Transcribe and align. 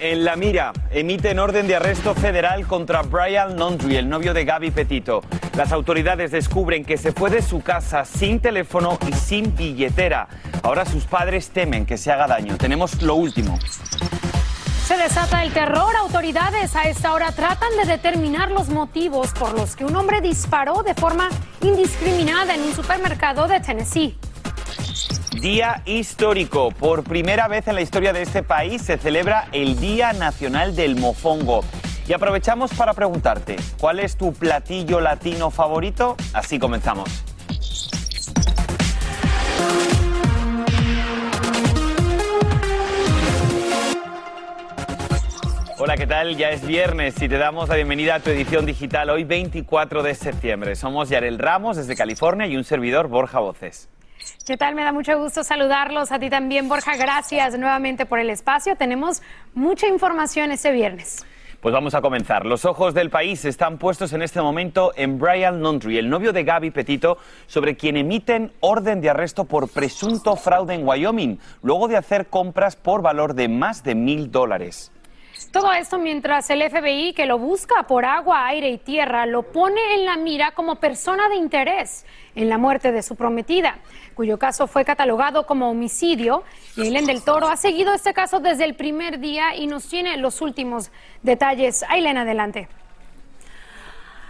En 0.00 0.24
la 0.24 0.36
mira, 0.36 0.72
emiten 0.92 1.40
orden 1.40 1.66
de 1.66 1.74
arresto 1.74 2.14
federal 2.14 2.68
contra 2.68 3.02
Brian 3.02 3.58
Laundrie, 3.58 3.98
el 3.98 4.08
novio 4.08 4.32
de 4.32 4.44
Gaby 4.44 4.70
Petito. 4.70 5.22
Las 5.56 5.72
autoridades 5.72 6.30
descubren 6.30 6.84
que 6.84 6.96
se 6.96 7.10
fue 7.10 7.30
de 7.30 7.42
su 7.42 7.62
casa 7.62 8.04
sin 8.04 8.38
teléfono 8.38 8.96
y 9.08 9.12
sin 9.12 9.56
billetera. 9.56 10.28
Ahora 10.62 10.84
sus 10.84 11.04
padres 11.04 11.50
temen 11.50 11.84
que 11.84 11.98
se 11.98 12.12
haga 12.12 12.28
daño. 12.28 12.56
Tenemos 12.56 13.02
lo 13.02 13.16
último. 13.16 13.58
Se 14.86 14.96
desata 14.96 15.42
el 15.42 15.52
terror. 15.52 15.96
Autoridades 15.96 16.76
a 16.76 16.84
esta 16.84 17.12
hora 17.12 17.32
tratan 17.32 17.70
de 17.82 17.90
determinar 17.90 18.52
los 18.52 18.68
motivos 18.68 19.32
por 19.32 19.52
los 19.52 19.74
que 19.74 19.84
un 19.84 19.96
hombre 19.96 20.20
disparó 20.20 20.84
de 20.84 20.94
forma 20.94 21.28
indiscriminada 21.60 22.54
en 22.54 22.62
un 22.62 22.72
supermercado 22.72 23.48
de 23.48 23.58
Tennessee. 23.58 24.16
Día 25.40 25.82
histórico. 25.86 26.72
Por 26.72 27.04
primera 27.04 27.46
vez 27.46 27.68
en 27.68 27.76
la 27.76 27.80
historia 27.80 28.12
de 28.12 28.22
este 28.22 28.42
país 28.42 28.82
se 28.82 28.98
celebra 28.98 29.46
el 29.52 29.78
Día 29.78 30.12
Nacional 30.12 30.74
del 30.74 30.96
Mofongo. 30.96 31.62
Y 32.08 32.12
aprovechamos 32.12 32.74
para 32.74 32.92
preguntarte, 32.92 33.54
¿cuál 33.78 34.00
es 34.00 34.16
tu 34.16 34.32
platillo 34.32 35.00
latino 35.00 35.52
favorito? 35.52 36.16
Así 36.32 36.58
comenzamos. 36.58 37.08
Hola, 45.78 45.96
¿qué 45.96 46.08
tal? 46.08 46.36
Ya 46.36 46.50
es 46.50 46.66
viernes 46.66 47.22
y 47.22 47.28
te 47.28 47.38
damos 47.38 47.68
la 47.68 47.76
bienvenida 47.76 48.16
a 48.16 48.20
tu 48.20 48.30
edición 48.30 48.66
digital 48.66 49.08
hoy 49.10 49.22
24 49.22 50.02
de 50.02 50.16
septiembre. 50.16 50.74
Somos 50.74 51.10
Yarel 51.10 51.38
Ramos 51.38 51.76
desde 51.76 51.94
California 51.94 52.48
y 52.48 52.56
un 52.56 52.64
servidor 52.64 53.06
Borja 53.06 53.38
Voces. 53.38 53.88
¿Qué 54.46 54.56
tal? 54.56 54.74
Me 54.74 54.82
da 54.82 54.92
mucho 54.92 55.18
gusto 55.18 55.44
saludarlos. 55.44 56.12
A 56.12 56.18
ti 56.18 56.30
también, 56.30 56.68
Borja. 56.68 56.96
Gracias 56.96 57.58
nuevamente 57.58 58.06
por 58.06 58.18
el 58.18 58.30
espacio. 58.30 58.76
Tenemos 58.76 59.22
mucha 59.54 59.86
información 59.88 60.52
este 60.52 60.72
viernes. 60.72 61.24
Pues 61.60 61.72
vamos 61.72 61.94
a 61.94 62.00
comenzar. 62.00 62.46
Los 62.46 62.64
ojos 62.64 62.94
del 62.94 63.10
país 63.10 63.44
están 63.44 63.78
puestos 63.78 64.12
en 64.12 64.22
este 64.22 64.40
momento 64.40 64.92
en 64.94 65.18
Brian 65.18 65.60
Laundrie, 65.60 65.98
el 65.98 66.08
novio 66.08 66.32
de 66.32 66.44
Gaby 66.44 66.70
Petito, 66.70 67.18
sobre 67.48 67.76
quien 67.76 67.96
emiten 67.96 68.52
orden 68.60 69.00
de 69.00 69.10
arresto 69.10 69.44
por 69.44 69.68
presunto 69.68 70.36
fraude 70.36 70.74
en 70.74 70.86
Wyoming, 70.86 71.40
luego 71.62 71.88
de 71.88 71.96
hacer 71.96 72.28
compras 72.28 72.76
por 72.76 73.02
valor 73.02 73.34
de 73.34 73.48
más 73.48 73.82
de 73.82 73.96
mil 73.96 74.30
dólares. 74.30 74.92
Todo 75.46 75.72
esto 75.72 75.98
mientras 75.98 76.50
el 76.50 76.62
FBI, 76.62 77.12
que 77.14 77.26
lo 77.26 77.38
busca 77.38 77.86
por 77.86 78.04
agua, 78.04 78.46
aire 78.46 78.68
y 78.68 78.78
tierra, 78.78 79.26
lo 79.26 79.44
pone 79.44 79.80
en 79.94 80.04
la 80.04 80.16
mira 80.16 80.50
como 80.52 80.76
persona 80.76 81.28
de 81.28 81.36
interés 81.36 82.04
en 82.34 82.48
la 82.48 82.58
muerte 82.58 82.92
de 82.92 83.02
su 83.02 83.16
prometida, 83.16 83.78
cuyo 84.14 84.38
caso 84.38 84.66
fue 84.66 84.84
catalogado 84.84 85.46
como 85.46 85.70
homicidio. 85.70 86.44
Y 86.76 86.82
Aileen 86.82 87.06
del 87.06 87.22
Toro 87.22 87.48
ha 87.48 87.56
seguido 87.56 87.94
este 87.94 88.14
caso 88.14 88.40
desde 88.40 88.64
el 88.64 88.74
primer 88.74 89.18
día 89.18 89.56
y 89.56 89.66
nos 89.66 89.88
tiene 89.88 90.16
los 90.16 90.40
últimos 90.42 90.90
detalles. 91.22 91.82
Aileen, 91.88 92.18
adelante. 92.18 92.68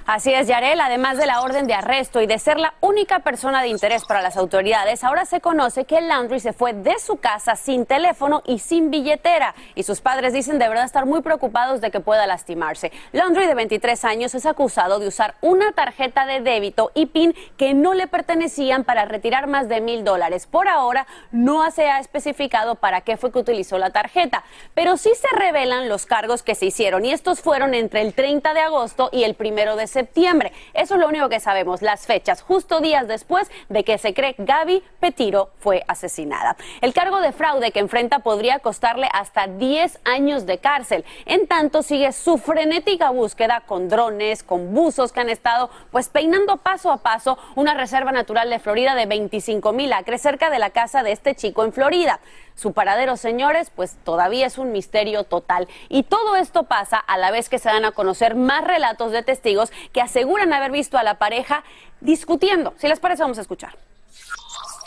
Así 0.09 0.33
es, 0.33 0.49
Yarel, 0.49 0.81
además 0.81 1.19
de 1.19 1.27
la 1.27 1.43
orden 1.43 1.67
de 1.67 1.75
arresto 1.75 2.23
y 2.23 2.27
de 2.27 2.39
ser 2.39 2.59
la 2.59 2.73
única 2.81 3.19
persona 3.19 3.61
de 3.61 3.69
interés 3.69 4.07
para 4.07 4.23
las 4.23 4.39
autoridades, 4.39 5.05
ahora 5.05 5.27
se 5.27 5.43
conoce 5.43 5.85
que 5.85 6.01
Landry 6.01 6.41
se 6.41 6.55
fue 6.55 6.73
de 6.73 6.99
su 6.99 7.17
casa 7.17 7.57
sin 7.57 7.85
teléfono 7.85 8.43
y 8.47 8.59
sin 8.59 8.91
billetera. 8.91 9.55
Y 9.75 9.83
sus 9.83 10.01
padres 10.01 10.33
dicen 10.33 10.59
de 10.59 10.67
verdad 10.67 10.87
estar 10.87 11.05
muy 11.05 11.21
preocupados 11.21 11.83
de 11.83 11.91
que 11.91 12.01
pueda 12.01 12.27
lastimarse. 12.27 12.91
Landry, 13.13 13.47
de 13.47 13.55
23 13.55 14.03
años, 14.07 14.35
es 14.35 14.47
acusado 14.47 14.99
de 14.99 15.09
usar 15.09 15.35
una 15.43 15.73
tarjeta 15.73 16.25
de 16.25 16.41
débito 16.41 16.91
y 16.95 17.05
PIN 17.05 17.35
que 17.59 17.75
no 17.75 17.93
le 17.93 18.07
pertenecían 18.07 18.85
para 18.85 19.05
retirar 19.05 19.47
más 19.47 19.69
de 19.69 19.83
mil 19.83 20.05
dólares. 20.05 20.47
Por 20.47 20.69
ahora, 20.69 21.07
no 21.33 21.71
se 21.71 21.91
ha 21.91 22.01
especificado 22.01 22.77
para 22.77 23.03
qué 23.03 23.19
fue 23.19 23.31
que 23.31 23.41
utilizó 23.41 23.77
la 23.77 23.91
tarjeta, 23.91 24.43
pero 24.73 24.97
sí 24.97 25.11
se 25.15 25.29
revelan 25.37 25.91
los 25.91 26.07
cargos 26.07 26.43
que 26.43 26.55
se 26.55 26.65
hicieron 26.65 27.05
y 27.05 27.13
estos 27.13 27.43
fueron 27.43 27.75
entre 27.75 28.01
el 28.01 28.15
30 28.15 28.55
de 28.55 28.61
agosto 28.61 29.11
y 29.13 29.25
el 29.25 29.37
1 29.39 29.77
de 29.77 29.87
septiembre 29.87 29.98
septiembre. 29.99 30.53
Eso 30.75 30.95
es 30.95 31.01
lo 31.01 31.09
único 31.09 31.29
que 31.29 31.41
sabemos, 31.41 31.83
las 31.83 32.07
fechas, 32.07 32.41
justo 32.41 32.81
días 32.81 33.09
después 33.09 33.51
de 33.69 33.83
que 33.83 33.99
se 33.99 34.15
cree 34.15 34.37
Gaby 34.39 34.85
Petiro 35.01 35.51
fue 35.59 35.83
asesinada. 35.89 36.57
El 36.81 36.93
cargo 36.93 37.21
de 37.21 37.33
fraude 37.33 37.73
que 37.73 37.81
enfrenta 37.81 38.21
podría 38.21 38.61
costarle 38.61 39.09
hasta 39.13 39.49
10 39.49 39.99
años 40.05 40.47
de 40.47 40.59
cárcel. 40.59 41.05
En 41.27 41.49
tanto, 41.49 41.83
sigue 41.83 42.13
su 42.13 42.39
frenética 42.39 43.11
búsqueda 43.11 43.65
con 43.67 43.89
drones, 43.89 44.45
con 44.45 44.73
buzos 44.73 45.11
que 45.11 45.19
han 45.19 45.31
estado 45.31 45.69
pues 45.91 46.09
peinando 46.09 46.59
paso 46.59 46.93
a 46.93 46.99
paso 46.99 47.37
una 47.57 47.75
reserva 47.75 48.13
natural 48.13 48.49
de 48.51 48.61
Florida 48.61 48.95
de 48.95 49.07
25 49.07 49.73
mil 49.73 49.93
acres 49.93 50.23
cerca 50.23 50.49
de 50.49 50.61
la 50.61 50.71
casa 50.71 51.03
de 51.03 51.11
este 51.11 51.35
chico 51.35 51.65
en 51.65 51.73
Florida. 51.73 52.21
Su 52.59 52.73
paradero, 52.73 53.17
señores, 53.17 53.71
pues 53.73 53.97
todavía 54.03 54.45
es 54.45 54.59
un 54.59 54.73
misterio 54.73 55.23
total. 55.23 55.69
Y 55.89 56.03
todo 56.03 56.35
esto 56.35 56.65
pasa 56.65 56.99
a 56.99 57.17
la 57.17 57.31
vez 57.31 57.49
que 57.49 57.61
se 57.61 57.69
dan 57.69 57.85
a 57.85 57.93
conocer 57.93 58.35
más 58.35 58.65
relatos 58.65 59.13
de 59.13 59.23
testigos 59.23 59.71
que 59.93 60.01
aseguran 60.01 60.53
haber 60.53 60.73
visto 60.73 60.99
a 60.99 61.05
la 61.05 61.19
pareja 61.19 61.63
discutiendo. 62.01 62.75
Si 62.79 62.89
les 62.89 62.99
parece, 62.99 63.23
vamos 63.23 63.39
a 63.39 63.43
escuchar. 63.43 63.77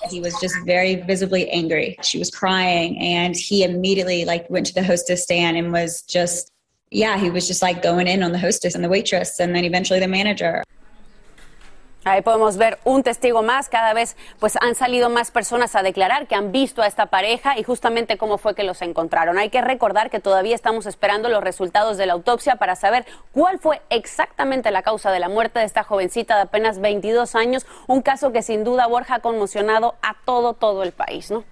he 0.09 0.19
was 0.19 0.33
just 0.41 0.55
very 0.65 0.95
visibly 0.95 1.47
angry 1.51 1.95
she 2.01 2.17
was 2.17 2.31
crying 2.31 2.97
and 2.97 3.35
he 3.35 3.63
immediately 3.63 4.25
like 4.25 4.49
went 4.49 4.65
to 4.65 4.73
the 4.73 4.81
hostess 4.81 5.21
stand 5.21 5.55
and 5.55 5.71
was 5.71 6.01
just 6.01 6.51
yeah 6.89 7.19
he 7.19 7.29
was 7.29 7.47
just 7.47 7.61
like 7.61 7.83
going 7.83 8.07
in 8.07 8.23
on 8.23 8.31
the 8.31 8.39
hostess 8.39 8.73
and 8.73 8.83
the 8.83 8.89
waitress 8.89 9.39
and 9.39 9.53
then 9.55 9.63
eventually 9.63 9.99
the 9.99 10.07
manager 10.07 10.63
Ahí 12.03 12.23
podemos 12.23 12.57
ver 12.57 12.79
un 12.83 13.03
testigo 13.03 13.43
más. 13.43 13.69
Cada 13.69 13.93
vez 13.93 14.17
pues 14.39 14.57
han 14.59 14.73
salido 14.73 15.11
más 15.11 15.29
personas 15.29 15.75
a 15.75 15.83
declarar 15.83 16.25
que 16.25 16.33
han 16.33 16.51
visto 16.51 16.81
a 16.81 16.87
esta 16.87 17.05
pareja 17.05 17.59
y 17.59 17.63
justamente 17.63 18.17
cómo 18.17 18.39
fue 18.39 18.55
que 18.55 18.63
los 18.63 18.81
encontraron. 18.81 19.37
Hay 19.37 19.49
que 19.49 19.61
recordar 19.61 20.09
que 20.09 20.19
todavía 20.19 20.55
estamos 20.55 20.87
esperando 20.87 21.29
los 21.29 21.43
resultados 21.43 21.97
de 21.97 22.07
la 22.07 22.13
autopsia 22.13 22.55
para 22.55 22.75
saber 22.75 23.05
cuál 23.33 23.59
fue 23.59 23.81
exactamente 23.91 24.71
la 24.71 24.81
causa 24.81 25.11
de 25.11 25.19
la 25.19 25.29
muerte 25.29 25.59
de 25.59 25.65
esta 25.65 25.83
jovencita 25.83 26.37
de 26.37 26.41
apenas 26.41 26.79
22 26.79 27.35
años. 27.35 27.67
Un 27.85 28.01
caso 28.01 28.31
que 28.31 28.41
sin 28.41 28.63
duda 28.63 28.87
Borja 28.87 29.15
ha 29.15 29.19
conmocionado 29.19 29.93
a 30.01 30.15
todo, 30.25 30.53
todo 30.53 30.81
el 30.81 30.93
país, 30.93 31.29
¿no? 31.29 31.43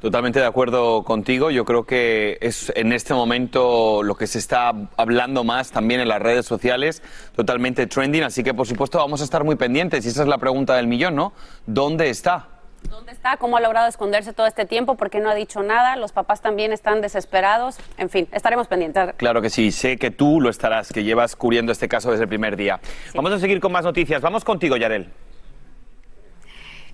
Totalmente 0.00 0.38
de 0.38 0.46
acuerdo 0.46 1.02
contigo. 1.02 1.50
Yo 1.50 1.64
creo 1.64 1.84
que 1.84 2.38
es 2.40 2.72
en 2.76 2.92
este 2.92 3.14
momento 3.14 4.04
lo 4.04 4.14
que 4.14 4.28
se 4.28 4.38
está 4.38 4.72
hablando 4.96 5.42
más 5.42 5.72
también 5.72 6.00
en 6.00 6.06
las 6.06 6.22
redes 6.22 6.46
sociales, 6.46 7.02
totalmente 7.34 7.88
trending. 7.88 8.22
Así 8.22 8.44
que, 8.44 8.54
por 8.54 8.66
supuesto, 8.66 8.98
vamos 8.98 9.20
a 9.22 9.24
estar 9.24 9.42
muy 9.42 9.56
pendientes. 9.56 10.06
Y 10.06 10.08
esa 10.08 10.22
es 10.22 10.28
la 10.28 10.38
pregunta 10.38 10.76
del 10.76 10.86
millón, 10.86 11.16
¿no? 11.16 11.32
¿Dónde 11.66 12.10
está? 12.10 12.46
¿Dónde 12.88 13.10
está? 13.10 13.38
¿Cómo 13.38 13.56
ha 13.56 13.60
logrado 13.60 13.88
esconderse 13.88 14.32
todo 14.32 14.46
este 14.46 14.64
tiempo? 14.66 14.94
¿Por 14.94 15.10
qué 15.10 15.18
no 15.18 15.30
ha 15.30 15.34
dicho 15.34 15.64
nada? 15.64 15.96
Los 15.96 16.12
papás 16.12 16.40
también 16.40 16.72
están 16.72 17.00
desesperados. 17.00 17.76
En 17.96 18.08
fin, 18.08 18.28
estaremos 18.30 18.68
pendientes. 18.68 19.14
Claro 19.16 19.42
que 19.42 19.50
sí. 19.50 19.72
Sé 19.72 19.98
que 19.98 20.12
tú 20.12 20.40
lo 20.40 20.48
estarás, 20.48 20.92
que 20.92 21.02
llevas 21.02 21.34
cubriendo 21.34 21.72
este 21.72 21.88
caso 21.88 22.12
desde 22.12 22.22
el 22.22 22.28
primer 22.28 22.56
día. 22.56 22.78
Vamos 23.14 23.32
a 23.32 23.40
seguir 23.40 23.58
con 23.58 23.72
más 23.72 23.84
noticias. 23.84 24.22
Vamos 24.22 24.44
contigo, 24.44 24.76
Yarel. 24.76 25.10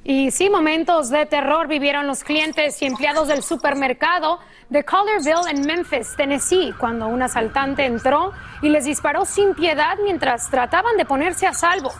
Y 0.06 0.30
sí, 0.32 0.50
momentos 0.50 1.08
de 1.08 1.24
terror 1.24 1.66
vivieron 1.66 2.06
los 2.06 2.24
clientes 2.24 2.80
y 2.82 2.84
empleados 2.84 3.26
del 3.26 3.42
supermercado 3.42 4.38
de 4.68 4.84
Collierville 4.84 5.50
en 5.50 5.62
Memphis, 5.62 6.14
Tennessee, 6.14 6.74
cuando 6.78 7.08
un 7.08 7.22
asaltante 7.22 7.86
entró 7.86 8.32
y 8.60 8.68
les 8.68 8.84
disparó 8.84 9.24
sin 9.24 9.54
piedad 9.54 9.96
mientras 10.04 10.50
trataban 10.50 10.98
de 10.98 11.06
ponerse 11.06 11.46
a 11.46 11.54
salvo. 11.54 11.90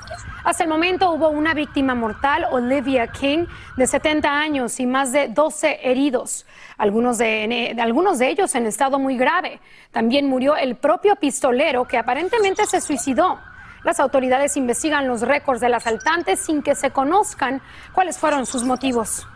Hasta 0.45 0.65
el 0.65 0.69
momento 0.69 1.13
hubo 1.13 1.31
una 1.31 1.55
víctima 1.55 1.95
mortal, 1.95 2.47
Olivia 2.51 3.07
King, 3.07 3.47
de 3.79 3.87
70 3.87 4.29
años 4.31 4.79
y 4.81 4.85
más 4.85 5.11
de 5.11 5.29
12 5.29 5.81
heridos, 5.83 6.45
algunos 6.77 7.17
de, 7.17 7.75
algunos 7.81 8.19
de 8.19 8.29
ellos 8.29 8.55
en 8.55 8.67
estado 8.67 8.99
muy 8.99 9.17
grave. 9.17 9.61
También 9.93 10.29
murió 10.29 10.57
el 10.57 10.77
propio 10.77 11.17
pistolero 11.17 11.89
que 11.89 11.97
aparentemente 11.97 12.67
se 12.67 12.83
suicidó. 12.83 13.39
Las 13.85 14.01
autoridades 14.01 14.57
investigan 14.57 15.07
los 15.07 15.21
récords 15.21 15.61
del 15.61 15.75
asaltante 15.75 16.37
sin 16.37 16.63
que 16.63 16.75
se 16.75 16.91
conozcan 16.91 17.61
cuáles 17.93 18.19
fueron 18.19 18.47
sus 18.47 18.65
motivos. 18.65 19.27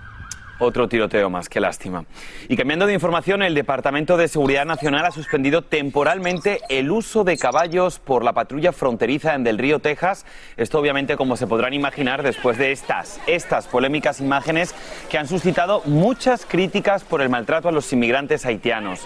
Otro 0.60 0.88
tiroteo 0.88 1.30
más, 1.30 1.48
qué 1.48 1.60
lástima. 1.60 2.04
Y 2.48 2.56
cambiando 2.56 2.86
de 2.86 2.94
información, 2.94 3.42
el 3.42 3.54
Departamento 3.54 4.16
de 4.16 4.26
Seguridad 4.26 4.64
Nacional 4.64 5.06
ha 5.06 5.12
suspendido 5.12 5.62
temporalmente 5.62 6.60
el 6.68 6.90
uso 6.90 7.22
de 7.22 7.36
caballos 7.36 8.00
por 8.00 8.24
la 8.24 8.32
patrulla 8.32 8.72
fronteriza 8.72 9.34
en 9.34 9.44
Del 9.44 9.58
Río, 9.58 9.78
Texas. 9.78 10.26
Esto 10.56 10.80
obviamente, 10.80 11.16
como 11.16 11.36
se 11.36 11.46
podrán 11.46 11.74
imaginar, 11.74 12.24
después 12.24 12.58
de 12.58 12.72
estas, 12.72 13.20
estas 13.28 13.68
polémicas 13.68 14.18
imágenes 14.18 14.74
que 15.08 15.18
han 15.18 15.28
suscitado 15.28 15.82
muchas 15.84 16.44
críticas 16.44 17.04
por 17.04 17.20
el 17.20 17.28
maltrato 17.28 17.68
a 17.68 17.72
los 17.72 17.92
inmigrantes 17.92 18.44
haitianos. 18.44 19.02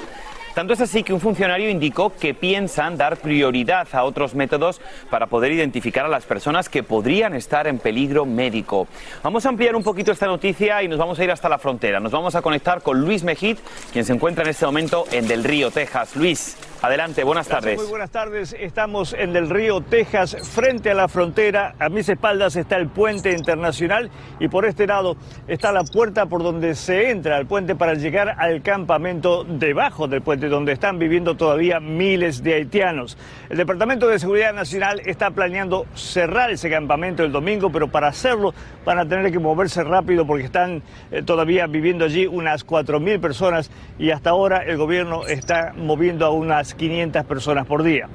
Tanto 0.55 0.75
es 0.75 0.81
así 0.83 1.03
que 1.03 1.15
un 1.15 1.21
funcionario 1.21 1.71
indicó 1.71 2.13
que 2.15 2.35
piensan 2.35 2.99
dar 2.99 3.17
prioridad 3.17 3.89
a 3.93 4.05
otros 4.05 4.35
métodos 4.35 4.83
para 5.09 5.27
poder 5.27 5.53
identificar 5.53 6.05
a 6.05 6.09
las 6.09 6.25
personas 6.25 6.69
que 6.69 6.83
podrían 6.83 7.35
estar 7.35 7.67
en 7.67 7.79
peligro 7.79 8.27
médico. 8.27 8.87
Vamos 9.23 9.47
a 9.47 9.49
ampliar 9.49 9.75
un 9.75 9.83
poquito 9.83 10.13
esta 10.13 10.27
noticia 10.27 10.83
y 10.83 10.89
nos 10.89 10.99
vamos 10.99 11.19
a 11.19 11.25
ir 11.25 11.31
hasta 11.31 11.49
la 11.49 11.59
frontera. 11.59 12.01
Nos 12.01 12.13
vamos 12.13 12.35
a 12.35 12.43
conectar 12.43 12.83
con 12.83 13.01
Luis 13.01 13.23
Mejid, 13.25 13.57
quien 13.93 14.05
se 14.05 14.13
encuentra 14.13 14.45
en 14.45 14.51
este 14.51 14.67
momento 14.67 15.07
en 15.11 15.27
Del 15.27 15.43
Río, 15.43 15.71
Texas. 15.71 16.17
Luis. 16.17 16.57
Adelante, 16.83 17.23
buenas 17.23 17.47
tardes. 17.47 17.79
Muy 17.79 17.89
buenas 17.89 18.11
tardes. 18.11 18.57
Estamos 18.59 19.13
en 19.13 19.37
el 19.37 19.49
río 19.49 19.83
Texas, 19.83 20.37
frente 20.43 20.91
a 20.91 20.95
la 20.95 21.07
frontera. 21.07 21.77
A 21.79 21.89
mis 21.89 22.09
espaldas 22.09 22.57
está 22.57 22.77
el 22.77 22.89
puente 22.89 23.31
internacional 23.31 24.11
y 24.41 24.49
por 24.49 24.65
este 24.65 24.89
lado 24.89 25.17
está 25.47 25.71
la 25.71 25.85
puerta 25.85 26.27
por 26.27 26.43
donde 26.43 26.75
se 26.75 27.11
entra 27.11 27.37
al 27.37 27.47
puente 27.47 27.77
para 27.77 27.95
llegar 27.95 28.35
al 28.37 28.63
campamento 28.63 29.45
debajo 29.45 30.09
del 30.09 30.23
puente, 30.23 30.49
donde 30.49 30.73
están 30.73 30.99
viviendo 30.99 31.37
todavía 31.37 31.79
miles 31.79 32.43
de 32.43 32.55
haitianos. 32.55 33.17
El 33.49 33.59
Departamento 33.59 34.09
de 34.09 34.19
Seguridad 34.19 34.53
Nacional 34.53 35.03
está 35.07 35.31
planeando 35.31 35.87
cerrar 35.95 36.51
ese 36.51 36.69
campamento 36.69 37.23
el 37.23 37.31
domingo, 37.31 37.71
pero 37.71 37.93
para 37.93 38.09
hacerlo 38.09 38.55
van 38.85 38.99
a 38.99 39.07
tener 39.07 39.31
que 39.31 39.39
moverse 39.39 39.85
rápido 39.85 40.27
porque 40.27 40.47
están 40.47 40.83
eh, 41.13 41.23
todavía 41.23 41.69
viviendo 41.69 42.07
allí 42.07 42.27
unas 42.27 42.67
4.000 42.67 43.21
personas 43.21 43.71
y 44.01 44.11
hasta 44.11 44.31
ahora 44.31 44.65
el 44.65 44.77
gobierno 44.79 45.29
está 45.29 45.75
moviendo 45.77 46.27
a 46.27 46.31
unas 46.31 46.72
500 46.75 47.25
personas 47.25 47.67
por 47.67 47.83
día. 47.83 48.09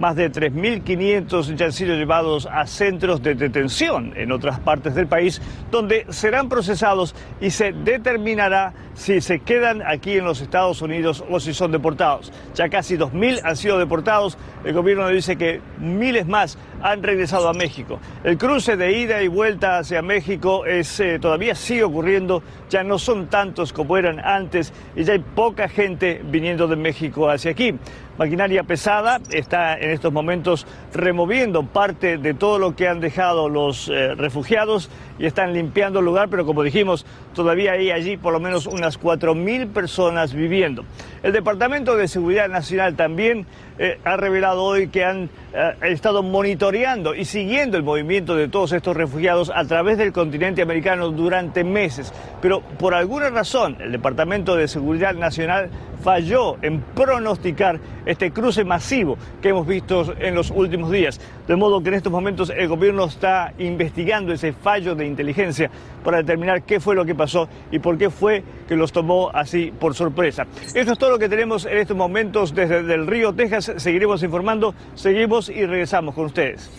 Más 0.00 0.16
de 0.16 0.32
3.500 0.32 1.56
ya 1.56 1.66
han 1.66 1.72
sido 1.72 1.94
llevados 1.94 2.48
a 2.50 2.66
centros 2.66 3.22
de 3.22 3.34
detención 3.34 4.14
en 4.16 4.32
otras 4.32 4.58
partes 4.58 4.94
del 4.94 5.06
país, 5.06 5.42
donde 5.70 6.06
serán 6.08 6.48
procesados 6.48 7.14
y 7.38 7.50
se 7.50 7.72
determinará 7.72 8.72
si 8.94 9.20
se 9.20 9.40
quedan 9.40 9.82
aquí 9.82 10.12
en 10.12 10.24
los 10.24 10.40
Estados 10.40 10.80
Unidos 10.80 11.22
o 11.28 11.38
si 11.38 11.52
son 11.52 11.70
deportados. 11.70 12.32
Ya 12.54 12.70
casi 12.70 12.96
2.000 12.96 13.42
han 13.44 13.56
sido 13.56 13.78
deportados. 13.78 14.38
El 14.64 14.72
gobierno 14.72 15.06
dice 15.08 15.36
que 15.36 15.60
miles 15.78 16.26
más 16.26 16.56
han 16.82 17.02
regresado 17.02 17.50
a 17.50 17.52
México. 17.52 18.00
El 18.24 18.38
cruce 18.38 18.78
de 18.78 18.98
ida 18.98 19.22
y 19.22 19.28
vuelta 19.28 19.76
hacia 19.76 20.00
México 20.00 20.64
es, 20.64 20.98
eh, 21.00 21.18
todavía 21.18 21.54
sigue 21.54 21.84
ocurriendo. 21.84 22.42
Ya 22.70 22.82
no 22.82 22.98
son 22.98 23.26
tantos 23.26 23.74
como 23.74 23.98
eran 23.98 24.18
antes 24.18 24.72
y 24.96 25.04
ya 25.04 25.12
hay 25.12 25.18
poca 25.18 25.68
gente 25.68 26.22
viniendo 26.24 26.68
de 26.68 26.76
México 26.76 27.28
hacia 27.28 27.50
aquí. 27.50 27.74
Maquinaria 28.20 28.64
pesada 28.64 29.18
está 29.30 29.78
en 29.78 29.92
estos 29.92 30.12
momentos 30.12 30.66
removiendo 30.92 31.62
parte 31.62 32.18
de 32.18 32.34
todo 32.34 32.58
lo 32.58 32.76
que 32.76 32.86
han 32.86 33.00
dejado 33.00 33.48
los 33.48 33.88
eh, 33.88 34.14
refugiados 34.14 34.90
y 35.20 35.26
están 35.26 35.52
limpiando 35.52 35.98
el 35.98 36.06
lugar, 36.06 36.28
pero 36.30 36.46
como 36.46 36.62
dijimos, 36.62 37.04
todavía 37.34 37.72
hay 37.72 37.90
allí 37.90 38.16
por 38.16 38.32
lo 38.32 38.40
menos 38.40 38.66
unas 38.66 38.98
4.000 38.98 39.68
personas 39.68 40.32
viviendo. 40.32 40.84
El 41.22 41.32
Departamento 41.32 41.94
de 41.94 42.08
Seguridad 42.08 42.48
Nacional 42.48 42.96
también 42.96 43.46
eh, 43.78 43.98
ha 44.04 44.16
revelado 44.16 44.62
hoy 44.62 44.88
que 44.88 45.04
han 45.04 45.30
eh, 45.52 45.72
estado 45.82 46.22
monitoreando 46.22 47.14
y 47.14 47.26
siguiendo 47.26 47.76
el 47.76 47.82
movimiento 47.82 48.34
de 48.34 48.48
todos 48.48 48.72
estos 48.72 48.96
refugiados 48.96 49.52
a 49.54 49.64
través 49.64 49.98
del 49.98 50.12
continente 50.12 50.62
americano 50.62 51.10
durante 51.10 51.64
meses. 51.64 52.12
Pero 52.40 52.60
por 52.60 52.94
alguna 52.94 53.28
razón 53.28 53.76
el 53.80 53.92
Departamento 53.92 54.56
de 54.56 54.68
Seguridad 54.68 55.14
Nacional 55.14 55.70
falló 56.02 56.56
en 56.62 56.80
pronosticar 56.80 57.78
este 58.06 58.30
cruce 58.32 58.64
masivo 58.64 59.16
que 59.42 59.50
hemos 59.50 59.66
visto 59.66 60.14
en 60.18 60.34
los 60.34 60.50
últimos 60.50 60.90
días. 60.90 61.20
De 61.46 61.56
modo 61.56 61.82
que 61.82 61.88
en 61.88 61.94
estos 61.94 62.12
momentos 62.12 62.50
el 62.50 62.68
gobierno 62.68 63.04
está 63.04 63.52
investigando 63.58 64.32
ese 64.32 64.52
fallo 64.52 64.94
de 64.94 65.06
inteligencia 65.10 65.70
para 66.04 66.18
determinar 66.18 66.62
qué 66.62 66.80
fue 66.80 66.94
lo 66.94 67.04
que 67.04 67.14
pasó 67.14 67.48
y 67.70 67.78
por 67.78 67.98
qué 67.98 68.10
fue 68.10 68.42
que 68.68 68.76
los 68.76 68.92
tomó 68.92 69.30
así 69.32 69.72
por 69.78 69.94
sorpresa. 69.94 70.46
Esto 70.74 70.92
es 70.92 70.98
todo 70.98 71.10
lo 71.10 71.18
que 71.18 71.28
tenemos 71.28 71.66
en 71.66 71.78
estos 71.78 71.96
momentos 71.96 72.54
desde 72.54 72.78
el 72.78 73.06
río 73.06 73.34
Texas. 73.34 73.72
Seguiremos 73.76 74.22
informando, 74.22 74.74
seguimos 74.94 75.48
y 75.48 75.66
regresamos 75.66 76.14
con 76.14 76.26
ustedes. 76.26 76.70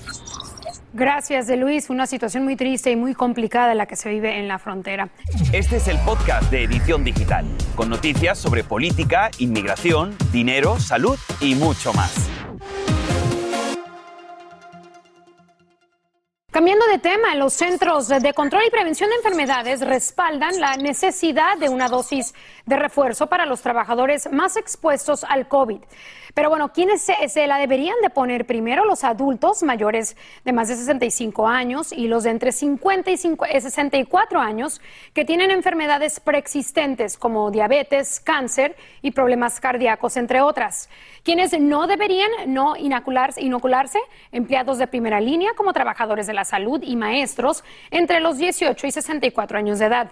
Gracias, 0.93 1.47
de 1.47 1.55
Luis. 1.55 1.89
Una 1.89 2.05
situación 2.05 2.43
muy 2.43 2.57
triste 2.57 2.91
y 2.91 2.97
muy 2.97 3.13
complicada 3.13 3.73
la 3.75 3.85
que 3.85 3.95
se 3.95 4.09
vive 4.09 4.37
en 4.37 4.47
la 4.47 4.59
frontera. 4.59 5.09
Este 5.53 5.77
es 5.77 5.87
el 5.87 5.97
podcast 5.99 6.51
de 6.51 6.63
Edición 6.63 7.05
Digital, 7.05 7.45
con 7.75 7.89
noticias 7.89 8.37
sobre 8.37 8.63
política, 8.63 9.31
inmigración, 9.39 10.15
dinero, 10.33 10.79
salud 10.79 11.17
y 11.39 11.55
mucho 11.55 11.93
más. 11.93 12.29
Cambiando 16.51 16.85
de 16.87 16.99
tema, 16.99 17.33
los 17.35 17.53
Centros 17.53 18.09
de 18.09 18.33
Control 18.33 18.63
y 18.67 18.69
Prevención 18.69 19.09
de 19.09 19.15
Enfermedades 19.15 19.79
respaldan 19.79 20.59
la 20.59 20.75
necesidad 20.75 21.57
de 21.57 21.69
una 21.69 21.87
dosis 21.87 22.33
de 22.65 22.75
refuerzo 22.75 23.27
para 23.27 23.45
los 23.45 23.61
trabajadores 23.61 24.29
más 24.33 24.57
expuestos 24.57 25.23
al 25.23 25.47
COVID. 25.47 25.79
Pero 26.33 26.49
bueno, 26.49 26.71
¿quiénes 26.71 27.01
se, 27.01 27.47
la 27.47 27.57
deberían 27.57 27.95
de 28.01 28.09
poner 28.09 28.45
primero? 28.45 28.85
Los 28.85 29.03
adultos 29.03 29.63
mayores 29.63 30.15
de 30.45 30.53
más 30.53 30.69
de 30.69 30.75
65 30.75 31.47
años 31.47 31.91
y 31.91 32.07
los 32.07 32.23
de 32.23 32.29
entre 32.29 32.51
50 32.51 33.11
y 33.11 33.17
64 33.17 34.39
eh, 34.39 34.43
años 34.43 34.81
que 35.13 35.25
tienen 35.25 35.51
enfermedades 35.51 36.19
preexistentes 36.19 37.17
como 37.17 37.51
diabetes, 37.51 38.19
cáncer 38.19 38.77
y 39.01 39.11
problemas 39.11 39.59
cardíacos, 39.59 40.15
entre 40.15 40.41
otras. 40.41 40.89
Quienes 41.23 41.59
no 41.59 41.85
deberían 41.87 42.31
no 42.47 42.77
inocularse, 42.77 43.41
inocularse, 43.41 43.99
empleados 44.31 44.77
de 44.77 44.87
primera 44.87 45.19
línea 45.19 45.51
como 45.55 45.73
trabajadores 45.73 46.27
de 46.27 46.33
la 46.33 46.45
salud 46.45 46.81
y 46.81 46.95
maestros 46.95 47.63
entre 47.89 48.21
los 48.21 48.37
18 48.37 48.87
y 48.87 48.91
64 48.91 49.57
años 49.57 49.79
de 49.79 49.85
edad. 49.85 50.11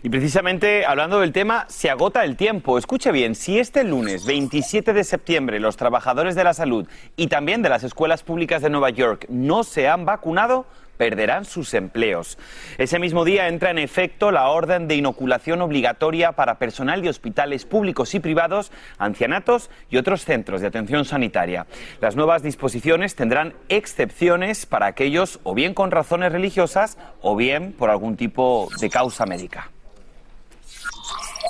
Y 0.00 0.10
precisamente 0.10 0.86
hablando 0.86 1.18
del 1.18 1.32
tema, 1.32 1.66
se 1.68 1.90
agota 1.90 2.24
el 2.24 2.36
tiempo. 2.36 2.78
Escuche 2.78 3.10
bien, 3.10 3.34
si 3.34 3.58
este 3.58 3.82
lunes 3.82 4.24
27 4.26 4.92
de 4.92 5.02
septiembre 5.02 5.58
los 5.58 5.76
trabajadores 5.76 6.36
de 6.36 6.44
la 6.44 6.54
salud 6.54 6.86
y 7.16 7.26
también 7.26 7.62
de 7.62 7.68
las 7.68 7.82
escuelas 7.82 8.22
públicas 8.22 8.62
de 8.62 8.70
Nueva 8.70 8.90
York 8.90 9.26
no 9.28 9.64
se 9.64 9.88
han 9.88 10.04
vacunado, 10.04 10.66
perderán 10.98 11.44
sus 11.44 11.74
empleos. 11.74 12.38
Ese 12.76 13.00
mismo 13.00 13.24
día 13.24 13.48
entra 13.48 13.70
en 13.70 13.78
efecto 13.78 14.30
la 14.30 14.48
orden 14.48 14.86
de 14.86 14.94
inoculación 14.94 15.62
obligatoria 15.62 16.32
para 16.32 16.58
personal 16.58 17.02
de 17.02 17.08
hospitales 17.08 17.64
públicos 17.64 18.14
y 18.14 18.20
privados, 18.20 18.70
ancianatos 18.98 19.68
y 19.90 19.96
otros 19.96 20.24
centros 20.24 20.60
de 20.60 20.68
atención 20.68 21.06
sanitaria. 21.06 21.66
Las 22.00 22.14
nuevas 22.14 22.42
disposiciones 22.44 23.16
tendrán 23.16 23.54
excepciones 23.68 24.64
para 24.64 24.86
aquellos 24.86 25.40
o 25.42 25.54
bien 25.54 25.74
con 25.74 25.90
razones 25.90 26.30
religiosas 26.30 26.98
o 27.20 27.34
bien 27.34 27.72
por 27.72 27.90
algún 27.90 28.16
tipo 28.16 28.68
de 28.80 28.90
causa 28.90 29.26
médica. 29.26 29.70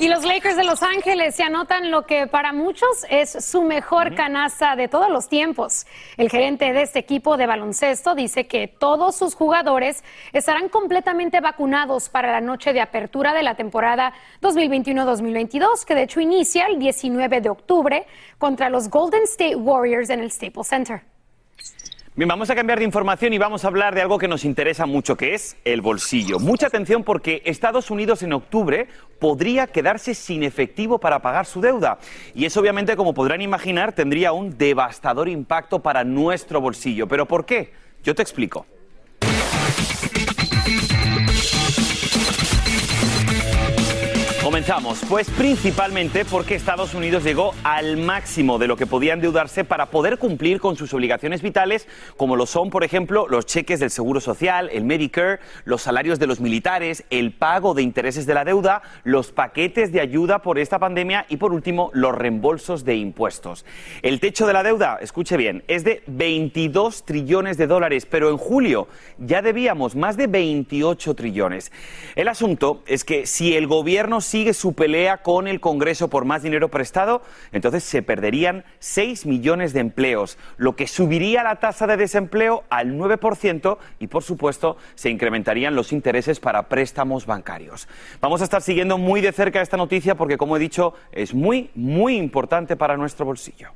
Y 0.01 0.07
los 0.07 0.25
Lakers 0.25 0.57
de 0.57 0.63
Los 0.63 0.85
Ángeles 0.85 1.35
se 1.35 1.43
anotan 1.43 1.91
lo 1.91 2.07
que 2.07 2.29
para 2.29 2.53
muchos 2.53 2.89
es 3.11 3.45
su 3.45 3.63
mejor 3.63 4.15
canasta 4.15 4.77
de 4.77 4.87
todos 4.87 5.11
los 5.11 5.29
tiempos. 5.29 5.87
El 6.17 6.31
gerente 6.31 6.73
de 6.73 6.83
este 6.83 7.01
equipo 7.01 7.37
de 7.37 7.47
baloncesto 7.47 8.15
dice 8.15 8.47
que 8.47 8.69
todos 8.69 9.17
sus 9.17 9.35
jugadores 9.35 10.05
estarán 10.33 10.69
completamente 10.69 11.41
vacunados 11.41 12.11
para 12.11 12.31
la 12.31 12.41
noche 12.41 12.73
de 12.73 12.81
apertura 12.81 13.35
de 13.35 13.43
la 13.43 13.57
temporada 13.57 14.13
2021-2022, 14.41 15.85
que 15.85 15.97
de 15.97 16.03
hecho 16.03 16.21
inicia 16.21 16.67
el 16.67 16.79
19 16.79 17.41
de 17.41 17.51
octubre 17.51 18.07
contra 18.39 18.71
los 18.71 18.91
Golden 18.91 19.25
State 19.25 19.57
Warriors 19.57 20.11
en 20.11 20.21
el 20.21 20.31
Staples 20.31 20.69
Center. 20.69 21.18
Bien, 22.19 22.27
vamos 22.27 22.51
a 22.51 22.57
cambiar 22.57 22.81
de 22.81 22.85
información 22.85 23.33
y 23.33 23.39
vamos 23.39 23.65
a 23.65 23.69
hablar 23.69 23.95
de 23.95 24.03
algo 24.03 24.19
que 24.19 24.27
nos 24.27 24.45
interesa 24.45 24.87
mucho, 24.87 25.17
que 25.17 25.35
es 25.35 25.57
el 25.65 25.81
bolsillo. 25.81 26.41
Mucha 26.41 26.67
atención 26.67 27.05
porque 27.05 27.43
Estados 27.45 27.93
Unidos 27.93 28.25
en 28.25 28.33
octubre 28.33 28.89
podría 29.21 29.69
quedarse 29.69 30.15
sin 30.17 30.43
efectivo 30.43 30.99
para 30.99 31.23
pagar 31.23 31.47
su 31.47 31.61
deuda. 31.61 32.01
Y 32.35 32.45
eso 32.45 32.59
obviamente, 32.59 32.97
como 32.97 33.15
podrán 33.15 33.41
imaginar, 33.41 33.93
tendría 33.93 34.33
un 34.33 34.59
devastador 34.59 35.29
impacto 35.29 35.79
para 35.79 36.03
nuestro 36.03 36.61
bolsillo. 36.61 37.07
¿Pero 37.07 37.25
por 37.25 37.47
qué? 37.47 37.73
Yo 38.03 38.17
te 38.17 38.23
explico. 38.23 38.67
Comenzamos, 44.59 45.01
pues 45.09 45.31
principalmente 45.31 46.25
porque 46.25 46.57
Estados 46.57 46.93
Unidos 46.93 47.23
llegó 47.23 47.55
al 47.63 47.97
máximo 47.97 48.59
de 48.59 48.67
lo 48.67 48.77
que 48.77 48.87
podía 48.89 49.13
endeudarse 49.13 49.63
para 49.63 49.87
poder 49.87 50.19
cumplir 50.19 50.59
con 50.59 50.75
sus 50.75 50.93
obligaciones 50.93 51.43
vitales, 51.43 51.87
como 52.17 52.35
lo 52.35 52.45
son, 52.45 52.69
por 52.69 52.83
ejemplo, 52.83 53.29
los 53.29 53.47
cheques 53.47 53.79
del 53.79 53.93
Seguro 53.93 54.21
Social, 54.21 54.69
el 54.73 54.85
Medicare, 54.85 55.39
los 55.65 55.83
salarios 55.83 56.19
de 56.19 56.27
los 56.27 56.41
militares, 56.41 57.05
el 57.11 57.31
pago 57.31 57.73
de 57.73 57.83
intereses 57.83 58.27
de 58.27 58.35
la 58.35 58.45
deuda, 58.45 58.83
los 59.05 59.31
paquetes 59.31 59.93
de 59.93 60.01
ayuda 60.01 60.41
por 60.41 60.59
esta 60.59 60.81
pandemia 60.81 61.25
y, 61.29 61.37
por 61.37 61.53
último, 61.53 61.93
los 61.95 62.13
reembolsos 62.13 62.85
de 62.85 62.97
impuestos. 62.97 63.65
El 64.03 64.19
techo 64.19 64.45
de 64.49 64.55
la 64.55 64.65
deuda, 64.65 64.99
escuche 65.01 65.37
bien, 65.37 65.63
es 65.69 65.85
de 65.85 66.03
22 66.09 67.05
trillones 67.05 67.59
de 67.59 67.69
dólares, 67.69 68.07
pero 68.07 68.29
en 68.29 68.39
julio 68.39 68.89
ya 69.19 69.41
debíamos 69.41 69.95
más 69.95 70.17
de 70.17 70.27
28 70.27 71.15
trillones. 71.15 71.71
El 72.17 72.27
asunto 72.27 72.83
es 72.89 73.05
que 73.05 73.25
si 73.25 73.55
el 73.55 73.69
gobierno 73.69 74.21
sigue 74.21 74.48
sigue 74.49 74.55
su 74.55 74.73
pelea 74.73 75.19
con 75.19 75.47
el 75.47 75.61
Congreso 75.61 76.09
por 76.09 76.25
más 76.25 76.43
dinero 76.43 76.71
prestado, 76.71 77.21
entonces 77.53 77.85
se 77.85 78.03
perderían 78.03 78.65
6 78.79 79.27
millones 79.27 79.75
de 79.75 79.81
empleos, 79.81 80.39
lo 80.57 80.75
que 80.75 80.87
subiría 80.87 81.43
la 81.43 81.57
tasa 81.57 81.87
de 81.87 81.99
desempleo 81.99 82.65
al 82.71 82.95
9% 82.95 83.77
y, 83.99 84.07
por 84.07 84.23
supuesto, 84.23 84.79
se 84.95 85.11
incrementarían 85.11 85.75
los 85.75 85.93
intereses 85.93 86.41
para 86.41 86.69
préstamos 86.69 87.27
bancarios. 87.27 87.89
Vamos 88.23 88.41
a 88.41 88.45
estar 88.45 88.63
siguiendo 88.63 88.97
muy 88.97 89.21
de 89.21 89.33
cerca 89.33 89.61
esta 89.61 89.77
noticia 89.77 90.15
porque, 90.15 90.39
como 90.39 90.57
he 90.57 90.61
dicho, 90.61 90.95
es 91.13 91.35
muy, 91.35 91.71
muy 91.75 92.17
importante 92.17 92.77
para 92.77 92.97
nuestro 92.97 93.27
bolsillo. 93.27 93.73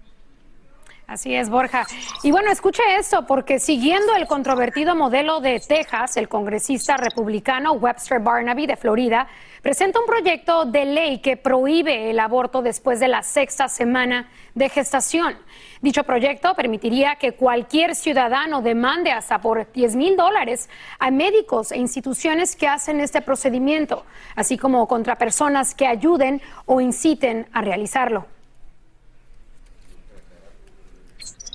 Así 1.13 1.35
es, 1.35 1.51
Borja. 1.51 1.87
Y 2.23 2.31
bueno, 2.31 2.51
escuche 2.51 2.83
esto, 2.99 3.27
porque 3.27 3.59
siguiendo 3.59 4.15
el 4.15 4.27
controvertido 4.27 4.97
modelo 4.97 5.41
de 5.41 5.61
Texas, 5.61 6.17
el 6.17 6.27
congresista 6.27 6.97
republicano 6.97 7.75
Webster 7.75 8.19
Barnaby 8.19 8.67
de 8.67 8.79
Florida 8.79 9.29
presenta 9.61 10.01
un 10.01 10.07
proyecto 10.07 10.65
de 10.65 10.87
ley 10.87 11.19
que 11.19 11.37
prohíbe 11.37 12.09
el 12.09 12.19
aborto 12.19 12.63
después 12.63 12.99
de 12.99 13.09
la 13.09 13.23
sexta 13.23 13.69
semana 13.69 14.31
de 14.55 14.71
gestación. 14.71 15.37
Dicho 15.83 16.03
proyecto 16.05 16.55
permitiría 16.55 17.17
que 17.17 17.33
cualquier 17.33 17.95
ciudadano 17.95 18.63
demande 18.63 19.11
hasta 19.11 19.39
por 19.39 19.71
10 19.71 19.97
mil 19.97 20.17
dólares 20.17 20.71
a 20.99 21.11
médicos 21.11 21.73
e 21.73 21.79
instituciones 21.79 22.57
que 22.57 22.69
hacen 22.69 23.01
este 23.01 23.21
procedimiento, 23.21 24.07
así 24.35 24.57
como 24.57 24.89
contra 24.89 25.17
personas 25.17 25.75
que 25.75 25.87
ayuden 25.87 26.41
o 26.65 26.81
inciten 26.81 27.49
a 27.53 27.61
realizarlo. 27.61 28.32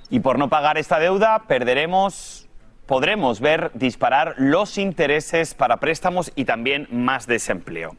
Y 0.10 0.22
por 0.22 0.40
no 0.40 0.50
pagar 0.50 0.78
esta 0.78 1.00
deuda, 1.00 1.44
perderemos, 1.48 2.48
podremos 2.86 3.42
ver 3.42 3.72
disparar 3.74 4.36
los 4.38 4.78
intereses 4.78 5.54
para 5.54 5.78
préstamos 5.78 6.32
y 6.36 6.46
también 6.46 6.88
más 6.92 7.28
desempleo. 7.28 7.96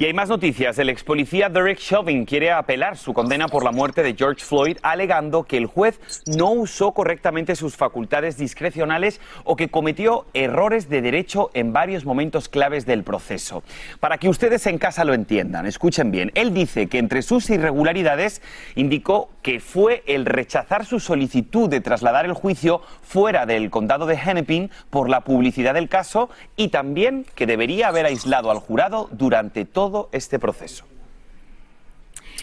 Y 0.00 0.06
hay 0.06 0.14
más 0.14 0.30
noticias. 0.30 0.78
El 0.78 0.88
ex 0.88 1.04
policía 1.04 1.50
Derek 1.50 1.78
Chauvin 1.78 2.24
quiere 2.24 2.50
apelar 2.50 2.96
su 2.96 3.12
condena 3.12 3.48
por 3.48 3.62
la 3.62 3.70
muerte 3.70 4.02
de 4.02 4.14
George 4.14 4.42
Floyd, 4.42 4.78
alegando 4.80 5.42
que 5.42 5.58
el 5.58 5.66
juez 5.66 6.00
no 6.24 6.52
usó 6.52 6.92
correctamente 6.92 7.54
sus 7.54 7.76
facultades 7.76 8.38
discrecionales 8.38 9.20
o 9.44 9.56
que 9.56 9.68
cometió 9.68 10.24
errores 10.32 10.88
de 10.88 11.02
derecho 11.02 11.50
en 11.52 11.74
varios 11.74 12.06
momentos 12.06 12.48
claves 12.48 12.86
del 12.86 13.04
proceso. 13.04 13.62
Para 14.00 14.16
que 14.16 14.30
ustedes 14.30 14.66
en 14.66 14.78
casa 14.78 15.04
lo 15.04 15.12
entiendan, 15.12 15.66
escuchen 15.66 16.10
bien. 16.10 16.32
Él 16.34 16.54
dice 16.54 16.86
que 16.86 16.96
entre 16.96 17.20
sus 17.20 17.50
irregularidades 17.50 18.40
indicó 18.76 19.28
que 19.42 19.60
fue 19.60 20.02
el 20.06 20.26
rechazar 20.26 20.84
su 20.84 21.00
solicitud 21.00 21.68
de 21.68 21.80
trasladar 21.80 22.24
el 22.24 22.34
juicio 22.34 22.82
fuera 23.02 23.46
del 23.46 23.70
condado 23.70 24.06
de 24.06 24.14
Hennepin 24.14 24.70
por 24.90 25.08
la 25.08 25.22
publicidad 25.22 25.74
del 25.74 25.88
caso 25.88 26.30
y 26.56 26.68
también 26.68 27.26
que 27.34 27.46
debería 27.46 27.88
haber 27.88 28.06
aislado 28.06 28.50
al 28.50 28.58
jurado 28.58 29.08
durante 29.12 29.64
todo 29.64 30.08
este 30.12 30.38
proceso. 30.38 30.84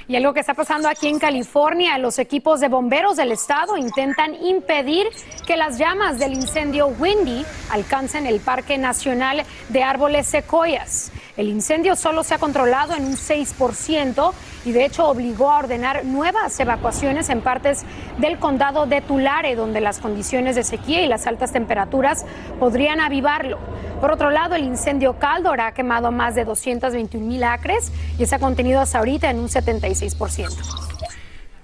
Y 0.10 0.16
algo 0.16 0.34
que 0.34 0.40
está 0.40 0.54
pasando 0.54 0.88
aquí 0.88 1.10
en 1.10 1.20
California, 1.20 1.98
los 1.98 2.18
equipos 2.18 2.62
de 2.62 2.70
bomberos 2.70 3.18
del 3.18 3.34
estado 3.34 3.76
intentan 3.76 4.36
impedir 4.36 5.08
que 5.46 5.58
las 5.58 5.78
llamas 5.78 6.18
del 6.18 6.34
incendio 6.34 6.88
Windy 6.88 7.44
alcancen 7.72 8.26
el 8.26 8.40
Parque 8.40 8.78
Nacional 8.78 9.44
de 9.68 9.84
Árboles 9.84 10.28
Secoyas. 10.28 11.12
El 11.38 11.50
incendio 11.50 11.96
solo 11.96 12.24
se 12.24 12.34
ha 12.34 12.40
controlado 12.40 12.96
en 12.96 13.06
un 13.06 13.14
6% 13.14 14.34
y 14.66 14.72
de 14.72 14.86
hecho 14.86 15.08
obligó 15.08 15.52
a 15.52 15.60
ordenar 15.60 16.04
nuevas 16.04 16.60
evacuaciones 16.60 17.30
en 17.30 17.42
partes 17.42 17.84
del 18.18 18.40
condado 18.40 18.88
de 18.88 19.02
Tulare, 19.02 19.56
donde 19.56 19.80
las 19.80 20.00
condiciones 20.00 20.56
de 20.56 20.64
sequía 20.64 21.04
y 21.04 21.08
las 21.08 21.28
altas 21.28 21.52
temperaturas 21.52 22.26
podrían 22.60 23.00
avivarlo. 23.00 23.60
Por 24.02 24.12
otro 24.12 24.32
lado, 24.32 24.56
el 24.56 24.64
incendio 24.64 25.20
Caldor 25.20 25.62
ha 25.62 25.74
quemado 25.74 26.12
más 26.12 26.34
de 26.34 26.44
221 26.44 27.24
mil 27.24 27.44
acres 27.44 27.92
y 28.18 28.24
está 28.24 28.40
contenido 28.40 28.82
hasta 28.82 28.98
ahorita 28.98 29.30
en 29.30 29.40
un 29.40 29.48
76%. 29.48 30.88